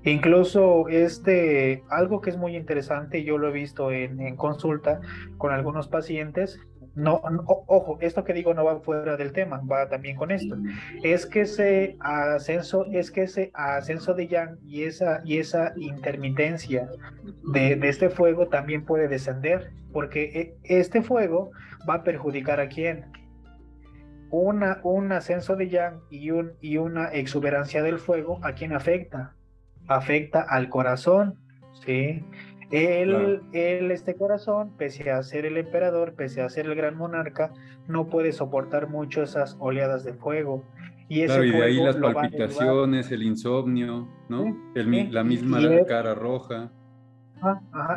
[0.04, 5.00] Incluso este, algo que es muy interesante, yo lo he visto en, consulta
[5.38, 6.60] con algunos pacientes,
[6.96, 10.56] no, ojo, esto que digo no va fuera del tema, va también con esto.
[11.04, 16.90] Es que ese ascenso, es que ese ascenso de Yang y esa, y esa intermitencia
[17.54, 21.52] de, de este fuego también puede descender, porque e, este fuego
[21.88, 23.06] va a perjudicar a quién?
[24.32, 29.36] Una, un ascenso de yang y, un, y una exuberancia del fuego, ¿a quién afecta?
[29.88, 31.40] Afecta al corazón,
[31.86, 32.24] ¿sí?
[32.72, 37.54] Él, este corazón, pese a ser el emperador, pese a ser el gran monarca,
[37.88, 40.64] no puede soportar mucho esas oleadas de fuego.
[41.08, 44.58] Y, ese de ahí las palpitaciones, el insomnio, ¿no?
[44.74, 46.72] la misma cara roja.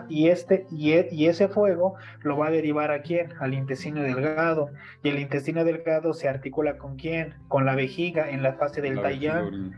[0.08, 3.32] Y, este, y, e, y, ese fuego lo va a derivar a quién?
[3.40, 4.70] Al intestino delgado.
[5.02, 7.34] Y el intestino delgado se articula con quién?
[7.48, 9.72] Con la vejiga en la fase del Taiyang.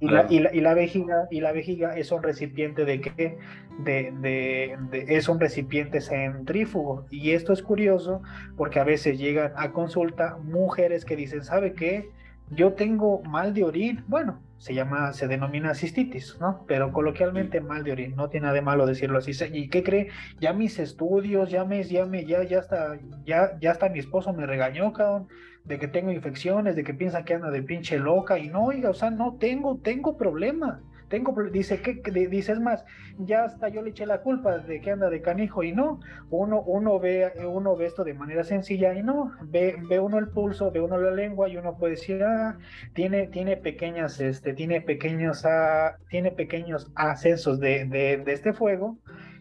[0.00, 3.38] Y, la, y, la, y, la, vejiga, y la vejiga es un recipiente de qué?
[3.80, 4.76] De, de,
[5.08, 7.06] es un recipiente centrífugo.
[7.10, 8.22] Y esto es curioso
[8.56, 12.10] porque a veces llegan a consulta mujeres que dicen, ¿sabe qué?
[12.50, 14.04] Yo tengo mal de orín.
[14.06, 16.64] Bueno, se llama, se denomina cistitis, ¿no?
[16.66, 19.32] Pero coloquialmente mal de orina, no tiene nada de malo decirlo así.
[19.52, 20.08] ¿Y qué cree?
[20.40, 24.32] Ya mis estudios, ya me, ya me, ya, ya hasta, ya, ya hasta mi esposo
[24.32, 25.28] me regañó, cabrón,
[25.64, 28.90] de que tengo infecciones, de que piensa que anda de pinche loca, y no, oiga,
[28.90, 30.82] o sea, no tengo, tengo problema.
[31.08, 32.84] Tengo, dice, que dice, es más,
[33.18, 36.60] ya hasta yo le eché la culpa de que anda de canijo y no, uno,
[36.62, 40.70] uno, ve, uno ve esto de manera sencilla y no, ve, ve uno el pulso,
[40.70, 42.58] ve uno la lengua y uno puede decir, ah,
[42.92, 48.98] tiene, tiene pequeñas, este, tiene pequeños, ah, tiene pequeños ascensos de, de, de, este fuego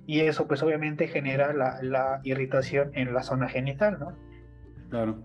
[0.08, 4.14] y eso pues obviamente genera la, irritación en la zona genital, ¿no?
[4.90, 5.22] Claro.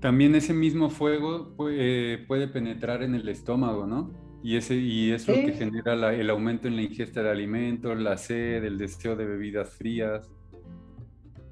[0.00, 4.12] También ese mismo fuego puede, puede penetrar en el estómago, ¿no?
[4.42, 8.16] Y, ese, y es lo que genera el aumento en la ingesta de alimentos, la
[8.16, 10.28] sed, el deseo de bebidas frías.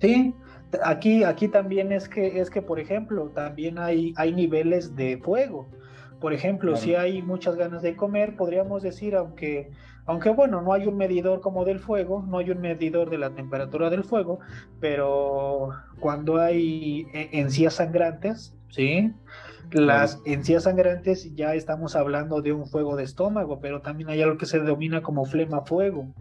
[0.00, 0.34] Sí,
[0.82, 5.68] aquí, aquí también es que, es que, por ejemplo, también hay, hay niveles de fuego.
[6.20, 9.70] Por ejemplo, si hay muchas ganas de comer, podríamos decir, aunque,
[10.04, 13.30] aunque bueno, no hay un medidor como del fuego, no hay un medidor de la
[13.30, 14.38] temperatura del fuego,
[14.80, 19.12] pero cuando hay e, encías sangrantes, ¿sí?
[19.72, 24.36] Las encías sangrantes ya estamos hablando de un fuego de estómago, pero también hay algo
[24.36, 26.12] que se denomina como flema fuego.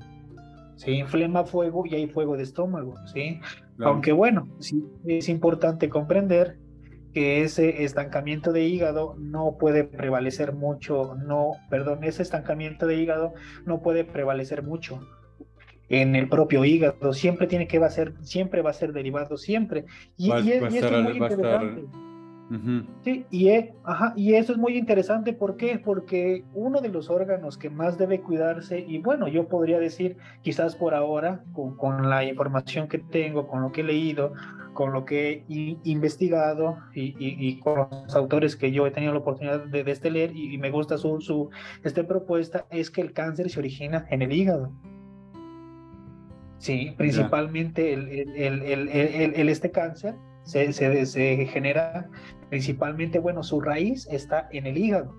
[0.76, 1.04] ¿sí?
[1.08, 3.40] Flema fuego y hay fuego de estómago, ¿sí?
[3.80, 6.58] Aunque bueno, sí, es importante comprender
[7.14, 13.34] que ese estancamiento de hígado no puede prevalecer mucho, no, perdón, ese estancamiento de hígado
[13.66, 15.02] no puede prevalecer mucho
[15.90, 19.38] en el propio hígado, siempre tiene que va a ser, siempre va a ser derivado,
[19.38, 19.86] siempre.
[20.18, 21.84] Y, y, es muy interesante.
[23.04, 23.50] Sí, y,
[23.84, 25.78] ajá, y eso es muy interesante, ¿por qué?
[25.78, 30.76] Porque uno de los órganos que más debe cuidarse, y bueno, yo podría decir, quizás
[30.76, 34.34] por ahora, con, la información que tengo, con lo que he leído,
[34.74, 39.66] con lo que he investigado y, con los autores que yo he tenido la oportunidad
[39.66, 41.52] de, este leer y, me gusta su, su
[41.84, 44.72] esta propuesta, es que el cáncer se origina en el hígado.
[46.58, 52.10] Sí, principalmente el, el, el, este cáncer se, se, se, genera
[52.50, 55.16] Principalmente, bueno, su raíz está en el hígado.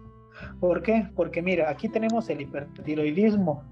[0.58, 1.08] ¿Por qué?
[1.14, 3.62] Porque mira, aquí tenemos el hipertiroidismo.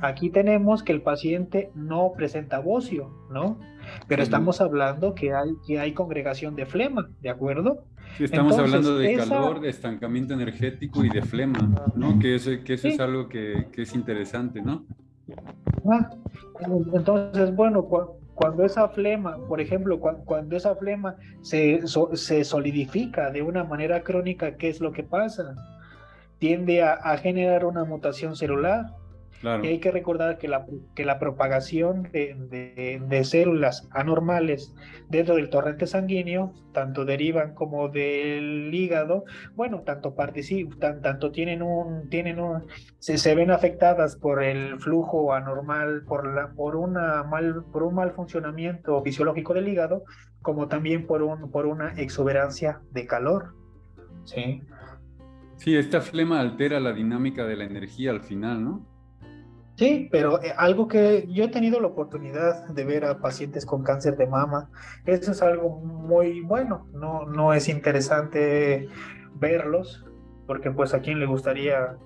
[0.00, 3.58] Aquí tenemos que el paciente no presenta bocio, ¿no?
[4.06, 7.84] Pero estamos hablando que hay, que hay congregación de flema, ¿de acuerdo?
[8.16, 11.58] Sí, estamos hablando de calor, de estancamiento energético y de flema,
[11.96, 12.18] ¿no?
[12.18, 14.84] Que eso, que eso es algo que, que, es interesante, ¿no?
[15.90, 16.10] Ah,
[16.94, 17.86] entonces, bueno,
[18.38, 21.80] cuando esa flema, por ejemplo, cuando, esa flema se,
[22.14, 25.56] se, solidifica de una manera crónica, ¿qué es lo que pasa?
[26.38, 28.86] Tiende a generar una mutación celular
[29.42, 34.74] y hay que recordar que la, que la propagación de, de, células anormales
[35.08, 39.24] dentro del torrente sanguíneo, tanto derivan como del hígado,
[39.54, 42.64] bueno, tanto participan, tanto tienen un, tienen un,
[42.98, 47.94] se, se ven afectadas por el flujo anormal, por, la, por, una mal, por un
[47.94, 50.02] mal funcionamiento fisiológico del hígado,
[50.42, 53.54] como también por, un, por una exuberancia de calor.
[54.24, 54.62] Sí.
[55.56, 58.97] Sí, esta flema altera la dinámica de la energía al final, ¿no?
[59.78, 63.84] Sí, pero eh, algo que yo he tenido la oportunidad de ver a pacientes con
[63.84, 64.72] cáncer de mama,
[65.06, 68.88] eso es algo muy bueno, no, no es interesante
[69.36, 70.04] verlos,
[70.48, 71.96] porque pues a quien le gustaría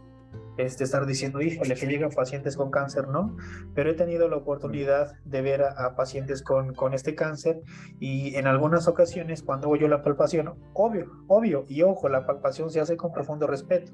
[0.58, 3.38] este, estar diciendo, híjole, que llegan pacientes con cáncer, ¿no?
[3.74, 7.62] Pero he tenido la oportunidad de ver a, pacientes con, con, este cáncer
[7.98, 12.68] y en algunas ocasiones cuando hago yo la palpación, obvio, obvio, y ojo, la palpación
[12.68, 13.92] se hace con profundo respeto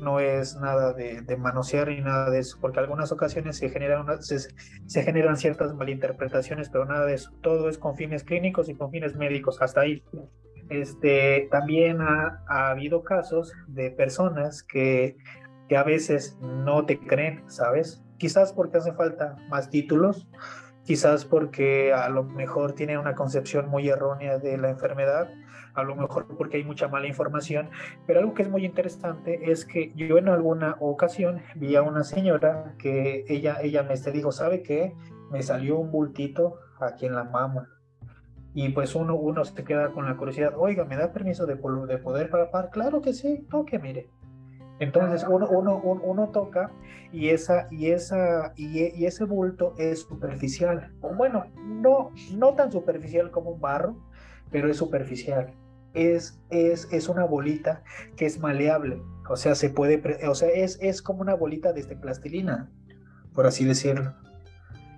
[0.00, 5.02] no es nada de, manosear ni nada de eso, porque algunas ocasiones se generan, se,
[5.02, 7.30] generan ciertas malinterpretaciones, pero nada de eso.
[7.42, 10.02] Todo es con fines clínicos y con fines médicos, hasta ahí.
[10.68, 15.16] Este, también ha, habido casos de personas que,
[15.68, 18.02] que a veces no te creen, ¿sabes?
[18.18, 20.28] Quizás porque hace falta más títulos,
[20.84, 25.28] quizás porque a lo mejor tienen una concepción muy errónea de la enfermedad
[25.74, 27.70] a lo mejor porque hay mucha mala información,
[28.06, 32.04] pero algo que es muy interesante es que yo en alguna ocasión vi a una
[32.04, 34.94] señora que ella, ella me dijo, ¿sabe qué?
[35.30, 37.68] Me salió un bultito aquí en la mama.
[38.52, 41.98] Y pues uno, uno se queda con la curiosidad, oiga, ¿me da permiso de, de
[41.98, 42.70] poder palpar?
[42.70, 44.10] Claro que sí, toque, mire.
[44.80, 46.72] Entonces uno, uno, uno, toca
[47.12, 50.90] y, esa, y, esa, y, ese bulto es superficial.
[51.16, 53.96] Bueno, no, no tan superficial como un barro,
[54.50, 55.52] pero es superficial.
[55.94, 57.82] Es, es, es una bolita
[58.16, 61.80] que es maleable, o sea, se puede, o sea, es, es como una bolita de
[61.80, 62.70] este plastilina,
[63.32, 64.14] por así decirlo.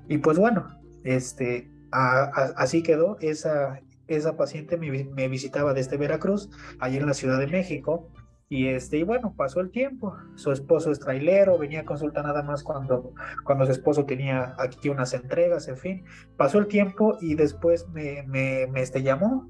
[0.08, 0.68] Y pues bueno,
[1.04, 3.18] este, así quedó.
[3.20, 6.50] Esa, esa paciente me, me, visitaba desde Veracruz,
[6.80, 8.08] allí en la Ciudad de México.
[8.48, 10.14] Y, este, y bueno, pasó el tiempo.
[10.34, 13.14] Su esposo es trailero, venía a consultar nada más cuando,
[13.44, 16.04] cuando su esposo tenía aquí unas entregas, en fin.
[16.36, 19.48] Pasó el tiempo y después me, me, me este, llamó.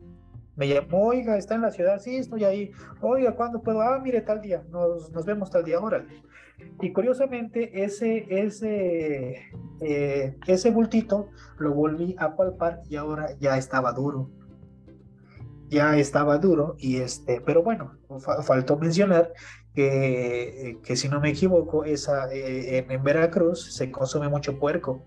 [0.57, 2.73] Me llamó, oiga, está en la ciudad, sí, estoy ahí.
[3.01, 3.81] Oiga, ¿cuándo puedo?
[3.81, 6.23] Ah, mire, tal día, nos, nos vemos tal día, órale.
[6.81, 9.51] Y curiosamente, ese, ese,
[9.81, 14.31] eh, ese bultito lo volví a palpar y ahora ya estaba duro
[15.73, 17.97] ya estaba duro y este, pero bueno,
[18.43, 19.33] faltó mencionar
[19.75, 25.03] que, que, si no me equivoco, esa, eh, en, Veracruz se consume mucho puerco.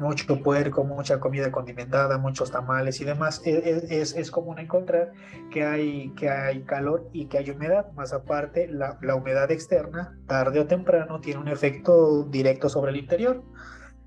[0.00, 5.12] Mucho puerco, mucha comida condimentada, muchos tamales y demás, e, e, es, es, común encontrar
[5.50, 10.18] que hay, que hay calor y que hay humedad, más aparte la, la, humedad externa,
[10.26, 13.42] tarde o temprano, tiene un efecto directo sobre el interior.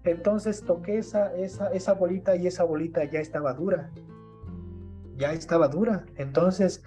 [0.03, 3.91] Entonces toqué esa, esa, esa bolita y esa bolita ya estaba dura,
[5.15, 6.05] ya estaba dura.
[6.17, 6.83] Entonces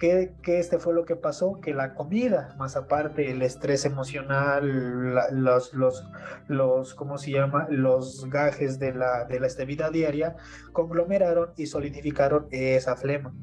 [0.00, 1.60] ¿Qué, este fue lo que pasó?
[1.60, 6.08] Que la comida, más aparte el estrés emocional, los, los,
[6.48, 7.66] los, ¿cómo se llama?
[7.68, 10.36] Los gajes de la, de la vida diaria,
[10.72, 13.34] conglomeraron y solidificaron esa flema.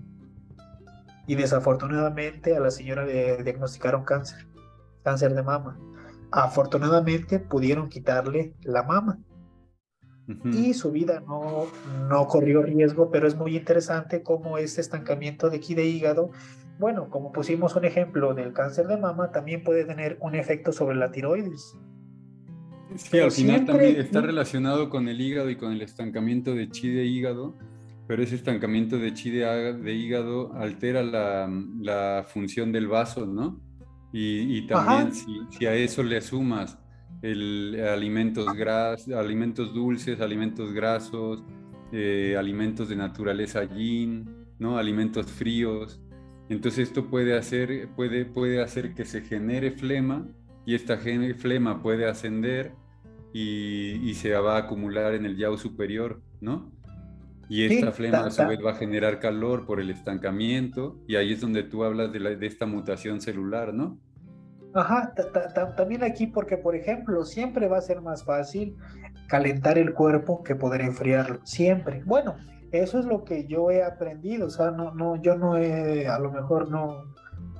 [1.28, 4.48] Y desafortunadamente a la señora le diagnosticaron cáncer,
[5.04, 5.78] cáncer de mama.
[6.32, 9.20] Afortunadamente pudieron quitarle la mama
[10.52, 11.68] y su vida no,
[12.10, 16.32] no corrió riesgo, pero es muy interesante cómo este estancamiento de aquí de hígado,
[16.80, 20.98] bueno, como pusimos un ejemplo del cáncer de mama, también puede tener un efecto sobre
[20.98, 21.78] la tiroides.
[22.96, 26.90] Sí, al final también está relacionado con el hígado y con el estancamiento de chi
[26.90, 27.56] de hígado,
[28.08, 31.50] pero ese estancamiento de chi de, hígado altera la,
[31.80, 33.62] la, función del vaso, ¿no?
[34.14, 36.78] Y, y también si, si, a eso le sumas
[37.22, 41.44] el, alimentos, gras, alimentos dulces, alimentos grasos,
[41.92, 44.78] eh, alimentos de naturaleza yin, ¿no?
[44.78, 46.02] alimentos fríos.
[46.50, 50.26] Entonces esto puede hacer, puede, puede hacer que se genere flema
[50.66, 52.74] y esta flema puede ascender
[53.34, 56.72] y, se va a acumular en el yao superior, ¿no?
[57.50, 61.34] Y esta flema a su vez va a generar calor por el estancamiento y ahí
[61.34, 64.00] es donde tú hablas de, de esta mutación celular, ¿no?
[64.74, 65.14] Ajá,
[65.76, 68.76] también aquí porque, por ejemplo, siempre va a ser más fácil
[69.28, 72.04] calentar el cuerpo que poder enfriarlo, siempre.
[72.06, 72.36] Bueno,
[72.72, 76.20] eso es lo que yo he aprendido, o sea, no, no, yo no he, a
[76.20, 77.16] lo mejor no,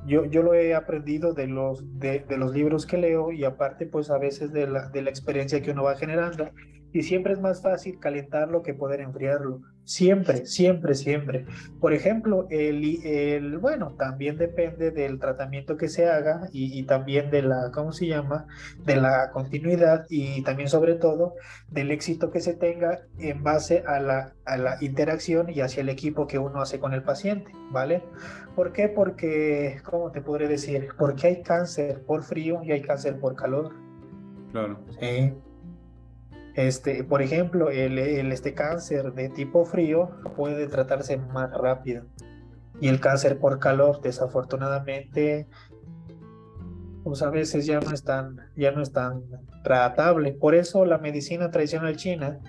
[0.06, 3.86] yo, yo lo he aprendido de los, de, de los libros que leo y aparte,
[3.86, 6.50] pues a veces de la, de la experiencia que uno va generando
[6.98, 9.62] y siempre es más fácil calentarlo que poder enfriarlo.
[9.84, 11.46] Siempre, siempre, siempre.
[11.80, 17.44] Por ejemplo, el, el bueno, también depende del tratamiento que se haga y, también de
[17.44, 18.48] la, ¿cómo se llama?
[18.84, 21.36] De la continuidad y también sobre todo
[21.70, 25.90] del éxito que se tenga en base a la, a la interacción y hacia el
[25.90, 28.02] equipo que uno hace con el paciente, ¿vale?
[28.56, 28.90] ¿Por qué?
[28.90, 30.88] Porque, ¿cómo te podré decir?
[30.98, 33.72] Porque hay cáncer por frío y hay cáncer por calor.
[34.52, 34.80] Claro.
[35.00, 35.32] Sí.
[36.58, 42.06] Este, por ejemplo, el, este cáncer de tipo frío puede tratarse más rápido
[42.82, 45.46] y el cáncer por calor, desafortunadamente,
[47.04, 49.22] pues a veces ya no es tan, ya no es tan
[49.64, 50.32] tratable.
[50.32, 52.40] Por eso la medicina tradicional china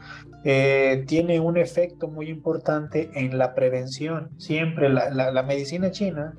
[0.42, 4.30] eh, tiene un efecto muy importante en la prevención.
[4.38, 6.32] Siempre la, la, medicina china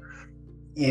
[0.74, 0.88] y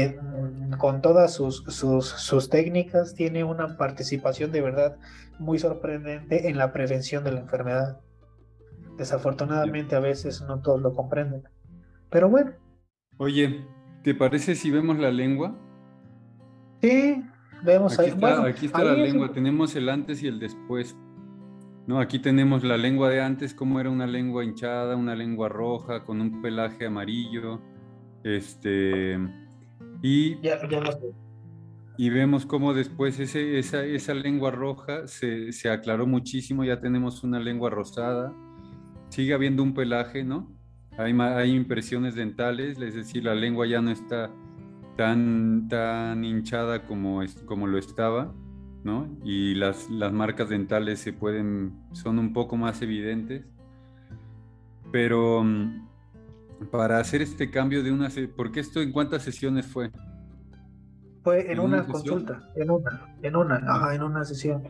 [0.79, 4.97] con todas sus, sus, sus, técnicas tiene una participación de verdad
[5.39, 8.01] muy sorprendente en la prevención de la enfermedad.
[8.97, 11.43] Desafortunadamente a veces no todos lo comprenden.
[12.11, 12.53] Pero bueno.
[13.19, 13.65] Oye,
[14.03, 15.57] ¿te parece si vemos la lengua?
[16.81, 17.23] Sí,
[17.63, 18.15] vemos aquí ahí.
[18.15, 20.97] Está, aquí está la lengua, tenemos el antes y el después.
[21.87, 26.05] No, aquí tenemos la lengua de antes, como era una lengua hinchada, una lengua roja,
[26.05, 27.61] con un pelaje amarillo.
[28.25, 29.19] Este.
[30.03, 30.41] Y.
[30.43, 30.81] Ya, ya
[31.99, 37.25] y vemos cómo después ese, esa, esa, lengua roja se, se, aclaró muchísimo, ya tenemos
[37.25, 38.33] una lengua rosada,
[39.09, 40.49] sigue habiendo un pelaje, ¿no?
[40.97, 44.31] Hay, hay impresiones dentales, es decir, la lengua ya no está
[44.97, 48.33] tan, tan hinchada como, como lo estaba,
[48.85, 49.09] ¿no?
[49.25, 53.45] Y las, las marcas dentales se pueden, son un poco más evidentes,
[54.93, 55.89] pero mm,
[56.71, 59.91] para hacer este cambio de una, porque esto en cuántas sesiones fue?
[61.29, 64.63] Fue en, una, consulta, en una, en una, ajá, en una sesión.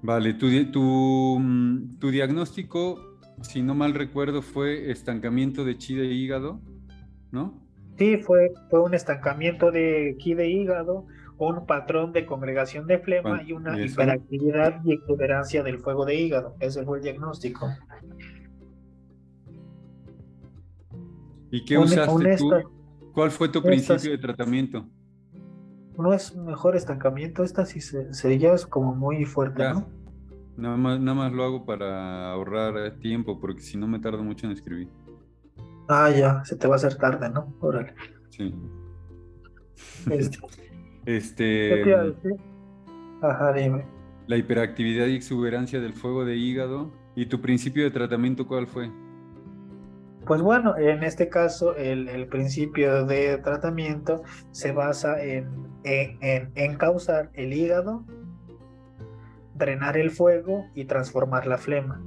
[0.00, 6.06] Vale, tu, tu, mm, tu, diagnóstico, si no mal recuerdo, fue estancamiento de chi de
[6.06, 6.60] hígado,
[7.30, 7.62] ¿no?
[7.98, 13.42] Sí, fue, fue un estancamiento de chi de hígado, un patrón de congregación de flema
[13.42, 16.56] y una hiperactividad y exuberancia del fuego de hígado.
[16.60, 17.68] Ese fue el diagnóstico.
[21.50, 22.50] ¿Y qué usaste tú?
[23.12, 24.88] ¿Cuál fue tu principio de tratamiento?
[25.98, 29.86] No es mejor estancamiento, esta sí se, se es como muy fuerte, ¿no?
[30.56, 34.46] Nada más, nada más lo hago para ahorrar tiempo, porque si no me tardo mucho
[34.46, 34.88] en escribir.
[35.88, 37.54] Ah, ya, se te va a hacer tarde, ¿no?
[37.60, 37.94] Órale.
[38.30, 38.54] Sí.
[40.10, 40.38] Este.
[41.06, 41.80] este
[43.22, 43.84] Ajá, dime.
[44.26, 46.90] La hiperactividad y exuberancia del fuego de hígado.
[47.14, 48.90] ¿Y tu principio de tratamiento cuál fue?
[50.26, 55.48] Pues bueno, en este caso el, principio de tratamiento se basa en,
[55.84, 58.04] en, causar el hígado,
[59.54, 62.00] drenar el fuego y transformar la flema.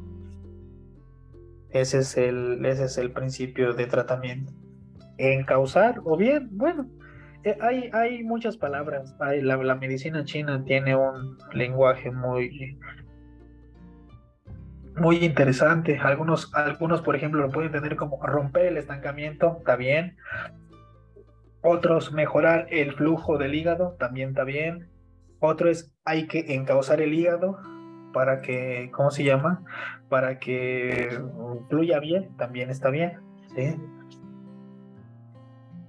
[1.72, 4.53] Ese es el, ese es el principio de tratamiento.
[5.18, 6.89] Encauzar, o bien, bueno,
[7.43, 9.13] eh, hay, hay muchas palabras.
[9.20, 12.80] Hay, la medicina china tiene un lenguaje muy,
[14.98, 16.00] muy interesante.
[16.00, 20.18] Algunos, algunos, por ejemplo, lo pueden tener como romper el estancamiento, está bien.
[21.62, 24.89] Otros, mejorar el flujo del hígado, también está bien.
[25.39, 27.60] Otro es, hay que encauzar el hígado
[28.14, 29.64] para que, ¿cómo se llama?
[30.10, 31.20] Para que
[31.70, 33.20] fluya bien, también está bien.
[33.56, 33.76] ¿sí?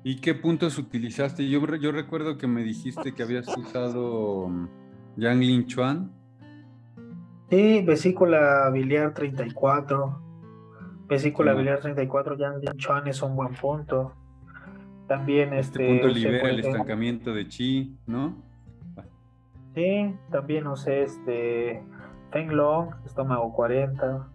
[0.02, 1.48] ¿Y qué puntos utilizaste?
[1.48, 4.68] Yo, yo recuerdo que me dijiste que habías usado mm,
[5.16, 6.12] Yang Lin Chuan.
[7.50, 10.20] Sí, vesícula biliar 34.
[11.08, 14.12] Vesícula biliar 34, Yang Lin Chuan es un buen punto.
[15.06, 18.42] También este, este punto libera el estancamiento de chi, ¿no?
[19.74, 21.82] Sí, también usé este
[22.32, 24.28] Feng Long, estómago 40.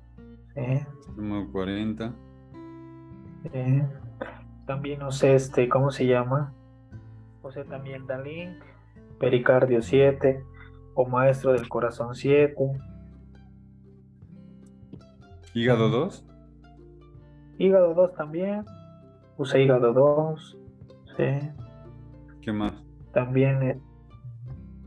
[0.53, 0.61] Sí.
[0.99, 2.13] Estómago 40.
[3.51, 3.83] Sí.
[4.65, 6.53] También usé este, ¿cómo se llama?
[7.43, 8.63] Usé también Dalink,
[9.19, 10.41] Pericardio 7,
[10.93, 12.55] o Maestro del Corazón 7.
[15.53, 16.25] ¿Hígado 2?
[17.57, 18.65] Hígado 2 también.
[19.37, 20.57] Usé hígado 2.
[21.17, 21.23] Sí.
[22.41, 22.73] ¿Qué más?
[23.13, 23.79] También eh,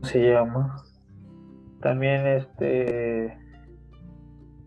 [0.01, 0.75] se llama.
[1.81, 3.37] También este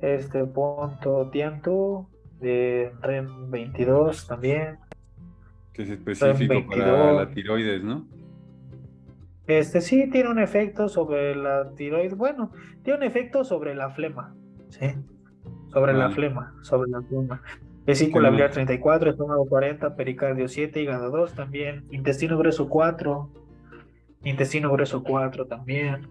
[0.01, 2.09] este punto Tiantu
[2.41, 4.79] de REM 22 también.
[5.73, 8.07] Que es específico para la tiroides, ¿no?
[9.49, 12.17] Este sí tiene un efecto sobre la tiroides.
[12.17, 14.37] Bueno, tiene un efecto sobre la flema.
[14.69, 14.95] Sí.
[15.73, 16.55] Sobre la flema.
[16.63, 17.43] Sobre la flema.
[17.89, 23.31] Vesícula biliar 34, estómago 40, pericardio 7, hígado 2 también, intestino grueso 4,
[24.25, 26.07] intestino grueso 4 también.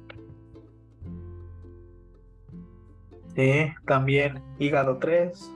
[3.35, 5.53] Sí, también hígado 3.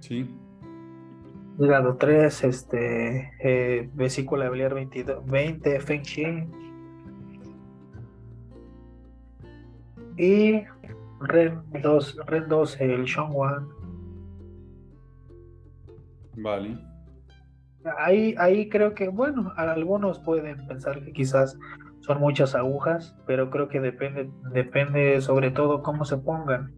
[0.00, 0.26] Sí.
[1.58, 6.61] Hígado 3, este, eh, vesícula biliar 22, 20, Feng Qi.
[10.16, 10.62] Y
[11.20, 11.52] Red
[11.82, 13.66] 2, Red 2 el One.
[16.36, 16.78] Vale.
[17.98, 21.58] Ahí, ahí creo que, bueno, algunos pueden pensar que quizás
[22.00, 26.72] son muchas agujas, pero creo que depende, depende sobre todo cómo se pongan.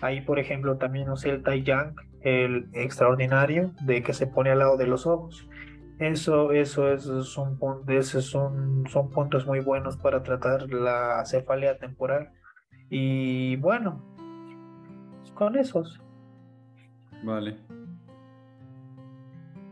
[0.00, 4.60] Ahí, por ejemplo, también usé el Tai Yang, el extraordinario, de que se pone al
[4.60, 5.46] lado de los ojos.
[5.98, 7.06] Eso, eso, es
[7.36, 7.58] un,
[7.88, 12.30] esos son, son puntos muy buenos para tratar la cefalea temporal
[12.90, 14.02] y bueno,
[15.34, 16.00] con esos.
[17.22, 17.56] Vale.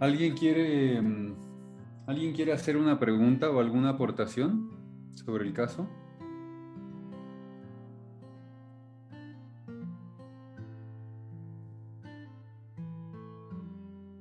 [0.01, 1.35] ¿Alguien quiere, mm,
[2.07, 4.71] ¿Alguien quiere hacer una pregunta o alguna aportación
[5.13, 5.87] sobre el caso?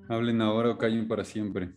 [0.10, 1.72] Hablen ahora o callen para siempre.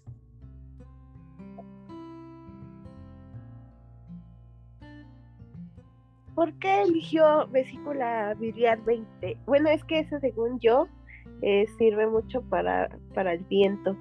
[6.41, 9.37] ¿Por qué eligió vesícula biliar 20?
[9.45, 10.89] Bueno, es que eso según yo
[11.43, 13.95] eh, sirve mucho para, para el viento.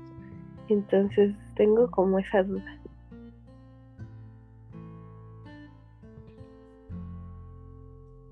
[0.70, 2.82] Entonces tengo como esa duda.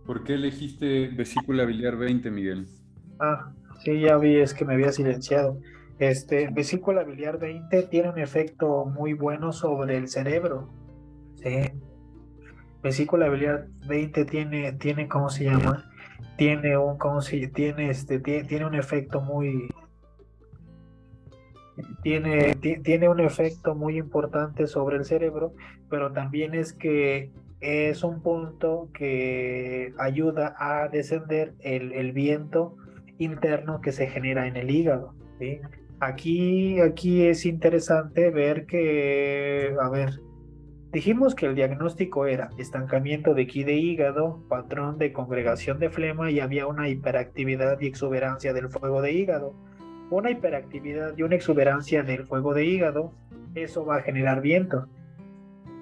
[0.06, 2.66] ¿Por qué elegiste vesícula biliar 20, Miguel?
[3.20, 3.52] Ah,
[3.84, 5.60] sí, ya vi, es que me había silenciado.
[6.00, 10.70] Este, vesícula biliar 20 tiene un efecto muy bueno sobre el cerebro.
[11.36, 11.74] Sí,
[12.82, 15.90] vesícula biliar 20 tiene, tiene, ¿cómo se llama?
[16.38, 19.70] Tiene un, ¿cómo se, tiene este, tiene, un efecto muy,
[22.04, 25.54] tiene, tiene un efecto muy importante sobre el cerebro,
[25.90, 32.76] pero también es que es un punto que ayuda a descender el, el viento
[33.18, 35.14] interno que se genera en el hígado.
[36.00, 40.20] Aquí, aquí es interesante ver que, a ver,
[40.92, 46.32] Dijimos que el diagnóstico era estancamiento de ki de hígado, patrón de congregación de flema
[46.32, 49.54] y había una hiperactividad y exuberancia del fuego de hígado.
[50.10, 53.12] Una hiperactividad y una exuberancia del fuego de hígado,
[53.54, 54.88] eso va a generar viento.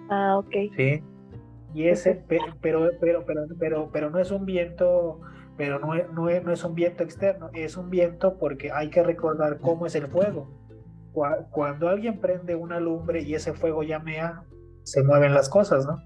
[0.09, 0.53] Ah, ok.
[0.75, 1.03] Sí.
[1.75, 3.25] Y ese, pero, pero, pero,
[3.59, 5.19] pero, pero, no es un viento,
[5.57, 9.59] pero no es, no, es, un viento externo, es un viento porque hay que recordar
[9.59, 10.49] cómo es el fuego.
[11.51, 14.43] Cuando alguien prende una lumbre y ese fuego llamea,
[14.85, 16.01] se mueven las cosas, ¿no?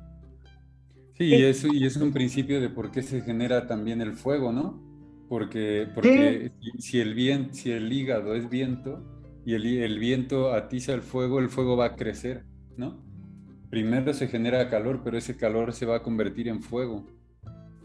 [1.17, 4.51] Sí, y es, y es un principio de por qué se genera también el fuego,
[4.51, 4.82] ¿no?
[5.27, 9.03] Porque, porque si, el viento, si el hígado es viento
[9.45, 12.45] y el, el viento atiza el fuego, el fuego va a crecer,
[12.77, 13.03] ¿no?
[13.69, 17.05] Primero se genera calor, pero ese calor se va a convertir en fuego.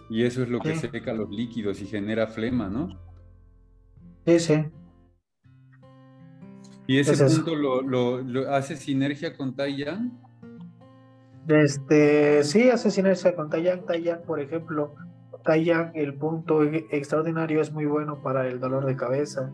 [0.09, 0.89] Y eso es lo que Sí.
[0.93, 2.89] seca los líquidos y genera flema, ¿no?
[4.27, 4.55] Sí, sí.
[6.87, 10.13] Y ese Es punto lo, lo- lo hace sinergia con Tai Yang.
[11.49, 13.85] Este, sí, hace sinergia con Taiyang.
[13.85, 14.95] Taiyang, por ejemplo,
[15.45, 19.53] Taiyang, el punto e- extraordinario es muy bueno para el dolor de cabeza.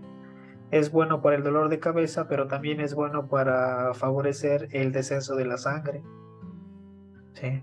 [0.71, 5.35] Es bueno para el dolor de cabeza, pero también es bueno para favorecer el descenso
[5.35, 6.03] de la sangre.
[7.33, 7.63] Sí.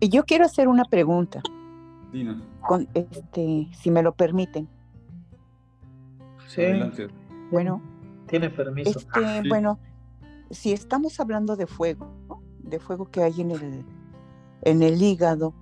[0.00, 1.42] Y yo quiero hacer una pregunta,
[2.10, 4.66] Dina, con, este, si me lo permiten.
[6.46, 7.08] Sí, adelante.
[7.50, 7.82] Bueno,
[8.26, 8.98] tiene permiso.
[8.98, 9.48] este, Sí.
[9.48, 9.78] bueno,
[10.50, 12.08] si estamos hablando de fuego.
[12.66, 13.84] De fuego que hay en el,
[14.62, 15.54] en el hígado,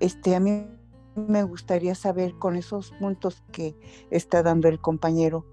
[0.00, 0.66] este, a mí
[1.14, 3.76] me gustaría saber con esos puntos que
[4.10, 5.46] está dando el compañero,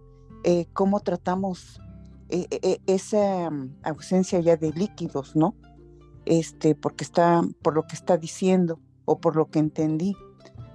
[0.44, 1.80] eh, cómo tratamos
[2.30, 5.56] eh, eh, esa mm, ausencia ya de líquidos, ¿no?
[6.26, 10.16] Este, porque está, por lo que está diciendo o por lo que entendí.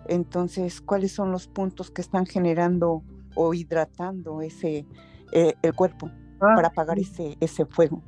[0.07, 3.03] Entonces, ¿cuáles son los puntos que están generando
[3.35, 4.87] o hidratando ese
[5.33, 6.11] eh, el cuerpo
[6.41, 8.03] Ah, para apagar ese, ese fuego?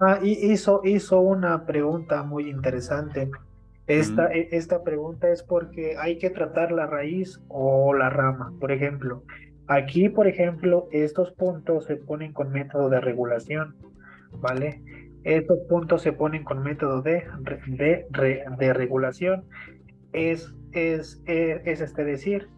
[0.00, 3.30] Ah, y hizo, hizo una pregunta muy interesante.
[3.86, 8.52] Esta, e- esta pregunta es porque hay que tratar la raíz o la rama.
[8.60, 9.24] Por ejemplo,
[9.66, 13.76] aquí, por ejemplo, estos puntos se ponen con método de regulación,
[14.40, 14.82] ¿vale?
[15.24, 17.24] Estos puntos se ponen con método de,
[17.66, 18.06] de,
[18.58, 19.44] de regulación.
[20.12, 22.48] Es, es, es, es este decir,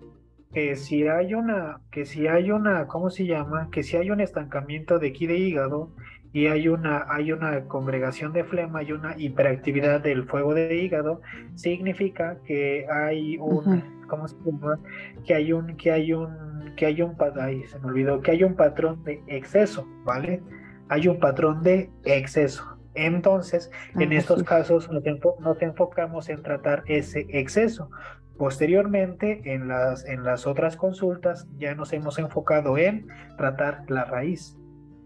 [0.52, 3.68] que si hay una, que si hay una, ¿cómo se llama?
[3.70, 5.94] Que si hay un estancamiento de aquí de hígado
[6.32, 11.20] y hay una, hay una congregación de flema y una hiperactividad del fuego de hígado,
[11.54, 14.00] significa que hay un.
[14.08, 14.78] ¿cómo se llama?
[15.24, 18.42] Que hay un, que hay un, que hay un, ay, se me olvidó, que hay
[18.44, 20.42] un patrón de exceso, ¿vale?
[20.88, 22.64] Hay un patrón de exceso.
[22.94, 24.44] Entonces, en estos sí.
[24.44, 27.88] casos nos, enfo- nos enfocamos en tratar ese exceso.
[28.36, 33.06] Posteriormente, en las, en las otras consultas, ya nos hemos enfocado en
[33.36, 34.58] tratar la raíz,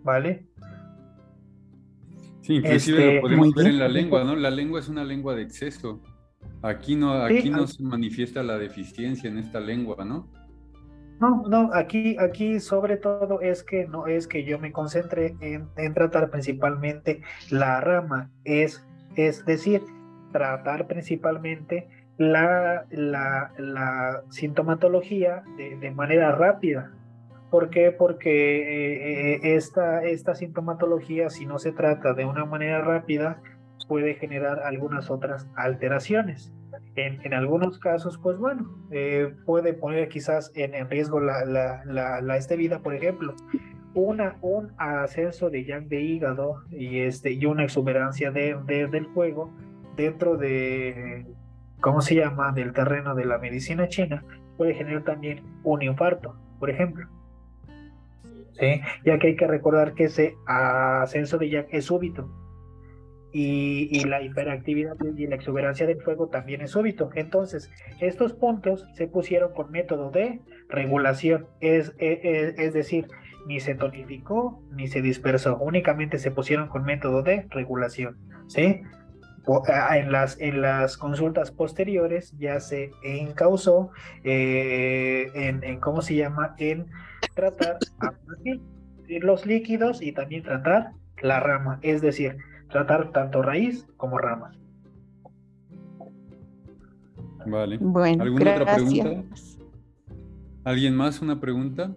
[0.02, 0.46] ¿vale?
[2.45, 3.74] Sí, inclusive Este, lo podemos Muy ver bien.
[3.74, 4.36] en la lengua, ¿no?
[4.36, 6.03] La lengua es una lengua de exceso.
[6.61, 10.28] Aquí no, Sí, aquí no al- se manifiesta la deficiencia en esta lengua, ¿no?
[11.20, 15.68] No, no, aquí, aquí sobre todo es que no es que yo me concentre en,
[15.76, 18.84] en tratar principalmente la rama, es,
[19.16, 19.80] es decir,
[20.32, 21.88] tratar principalmente
[22.18, 26.92] la, la, la sintomatología de, de manera rápida.
[27.55, 27.92] ¿Por qué?
[27.92, 33.40] Porque eh, eh, esta, esta sintomatología, si no se trata de una manera rápida,
[33.86, 36.52] puede generar algunas otras alteraciones.
[36.96, 42.20] En, algunos casos, pues bueno, eh, puede poner quizás en, en riesgo la, la, la,
[42.20, 43.36] la vida, por ejemplo,
[43.94, 49.07] una, un ascenso de yang de hígado y, este, y una exuberancia de, de- del
[49.07, 49.52] fuego
[49.96, 51.24] dentro de,
[51.80, 54.24] ¿cómo se llama?, del terreno de la medicina china,
[54.57, 57.07] puede generar también un infarto, por ejemplo.
[58.59, 58.80] ¿Sí?
[59.05, 62.30] Ya que hay que recordar que ese ascenso de yang es súbito
[63.32, 67.11] y, y la hiperactividad y la exuberancia del fuego también es súbito.
[67.16, 67.68] Entonces,
[68.00, 73.09] estos puntos se pusieron con método de regulación, es, es, es- es decir,
[73.46, 78.16] ni se tonificó ni se dispersó, únicamente se pusieron con método de regulación.
[78.46, 78.82] ¿sí?
[79.90, 83.90] En las, en las consultas posteriores ya se encausó
[84.22, 86.55] eh, en, en, ¿cómo se llama?
[86.59, 86.86] En
[87.35, 88.61] tratar a partir
[89.07, 92.37] de los líquidos y también tratar la rama, es decir,
[92.70, 94.53] tratar tanto raíz como rama.
[97.47, 97.78] Vale.
[97.78, 98.91] Bueno, ¿Alguna otra gracias.
[98.91, 99.37] pregunta?
[100.64, 101.95] ¿Alguien más una pregunta?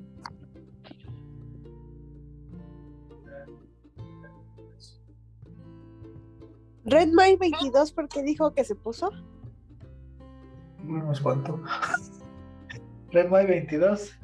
[6.84, 9.12] Red May 22, ¿por qué dijo que se puso?
[10.84, 11.62] No espanto.
[13.12, 14.18] Redmi 22.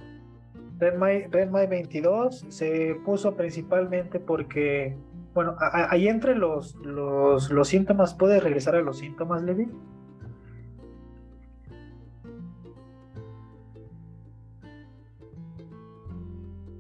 [0.80, 4.96] Redmi, Redmi 22 se puso principalmente porque,
[5.34, 9.68] bueno, a- ahí entre los, los, los síntomas, ¿puedes regresar a los síntomas, Levi?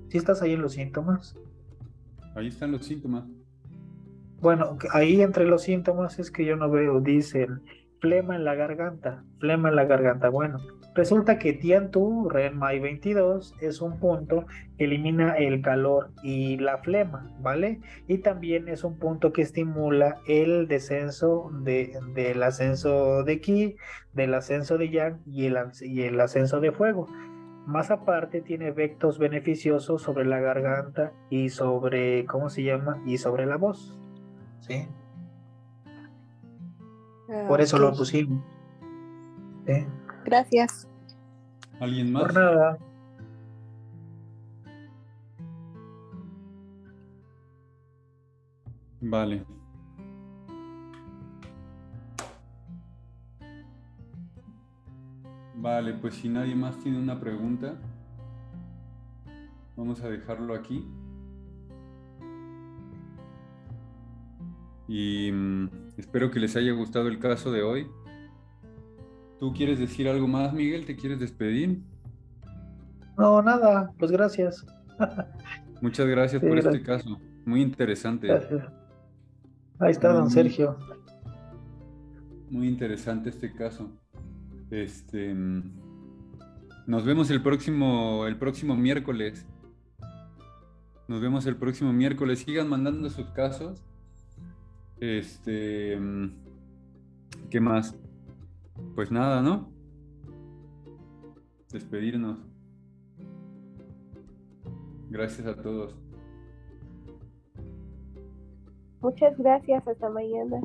[0.10, 1.36] ¿Sí estás ahí en los síntomas?
[2.36, 3.26] Ahí están los síntomas.
[4.42, 7.62] Bueno, ahí entre los síntomas es que yo no veo, dicen
[8.00, 10.30] flema en la garganta, flema en la garganta.
[10.30, 10.60] Bueno,
[10.96, 14.46] resulta que Tiantu, Renmai 22, es un punto
[14.78, 17.82] que elimina el calor y la flema, ¿vale?
[18.08, 23.76] Y también es un punto que estimula el descenso de, del ascenso de Ki,
[24.14, 27.08] del ascenso de Yang y el, as- y el ascenso de fuego.
[27.66, 33.02] Más aparte tiene efectos beneficiosos sobre la garganta y sobre, ¿cómo se llama?
[33.06, 33.98] Y sobre la voz.
[34.60, 34.88] ¿sí?
[37.30, 38.44] Ah, Por eso lo pusimos.
[39.66, 39.88] ¿eh?
[40.26, 40.88] Gracias.
[41.80, 42.24] ¿Alguien más?
[42.24, 42.78] Por nada.
[49.02, 49.46] Vale.
[55.56, 57.76] Vale, pues si nadie más tiene una pregunta,
[59.76, 60.86] vamos a dejarlo aquí.
[64.88, 67.88] Y mm, espero que les haya gustado el caso de hoy.
[69.44, 70.86] ¿Tú quieres decir algo más, Miguel?
[70.86, 71.82] ¿Te quieres despedir?
[73.18, 74.66] No, nada, pues gracias.
[75.82, 77.20] Muchas gracias Sí, por este caso.
[77.44, 78.28] Muy interesante.
[78.28, 78.64] Gracias.
[79.80, 80.32] Ahí está don.
[80.32, 80.78] Sergio.
[82.52, 83.92] Muy interesante este caso.
[84.72, 85.36] Este,
[86.88, 89.46] nos vemos el próximo, el próximo miércoles.
[91.10, 92.40] Nos vemos el próximo miércoles.
[92.40, 93.84] Sigan mandando sus casos.
[95.02, 96.00] Este,
[97.50, 97.94] ¿qué más?
[98.96, 99.72] Pues nada, ¿no?
[101.72, 102.40] Despedirnos.
[105.10, 105.96] Gracias a todos.
[109.02, 109.88] Muchas gracias.
[109.88, 110.62] Hasta mañana.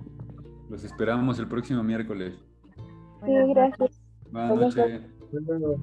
[0.69, 2.35] Los esperamos el próximo miércoles.
[3.25, 4.03] Sí, gracias.
[4.31, 5.03] Buenas noches.
[5.25, 5.77] Hasta luego.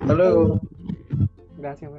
[0.00, 0.60] Hasta luego.
[1.56, 1.90] Gracias.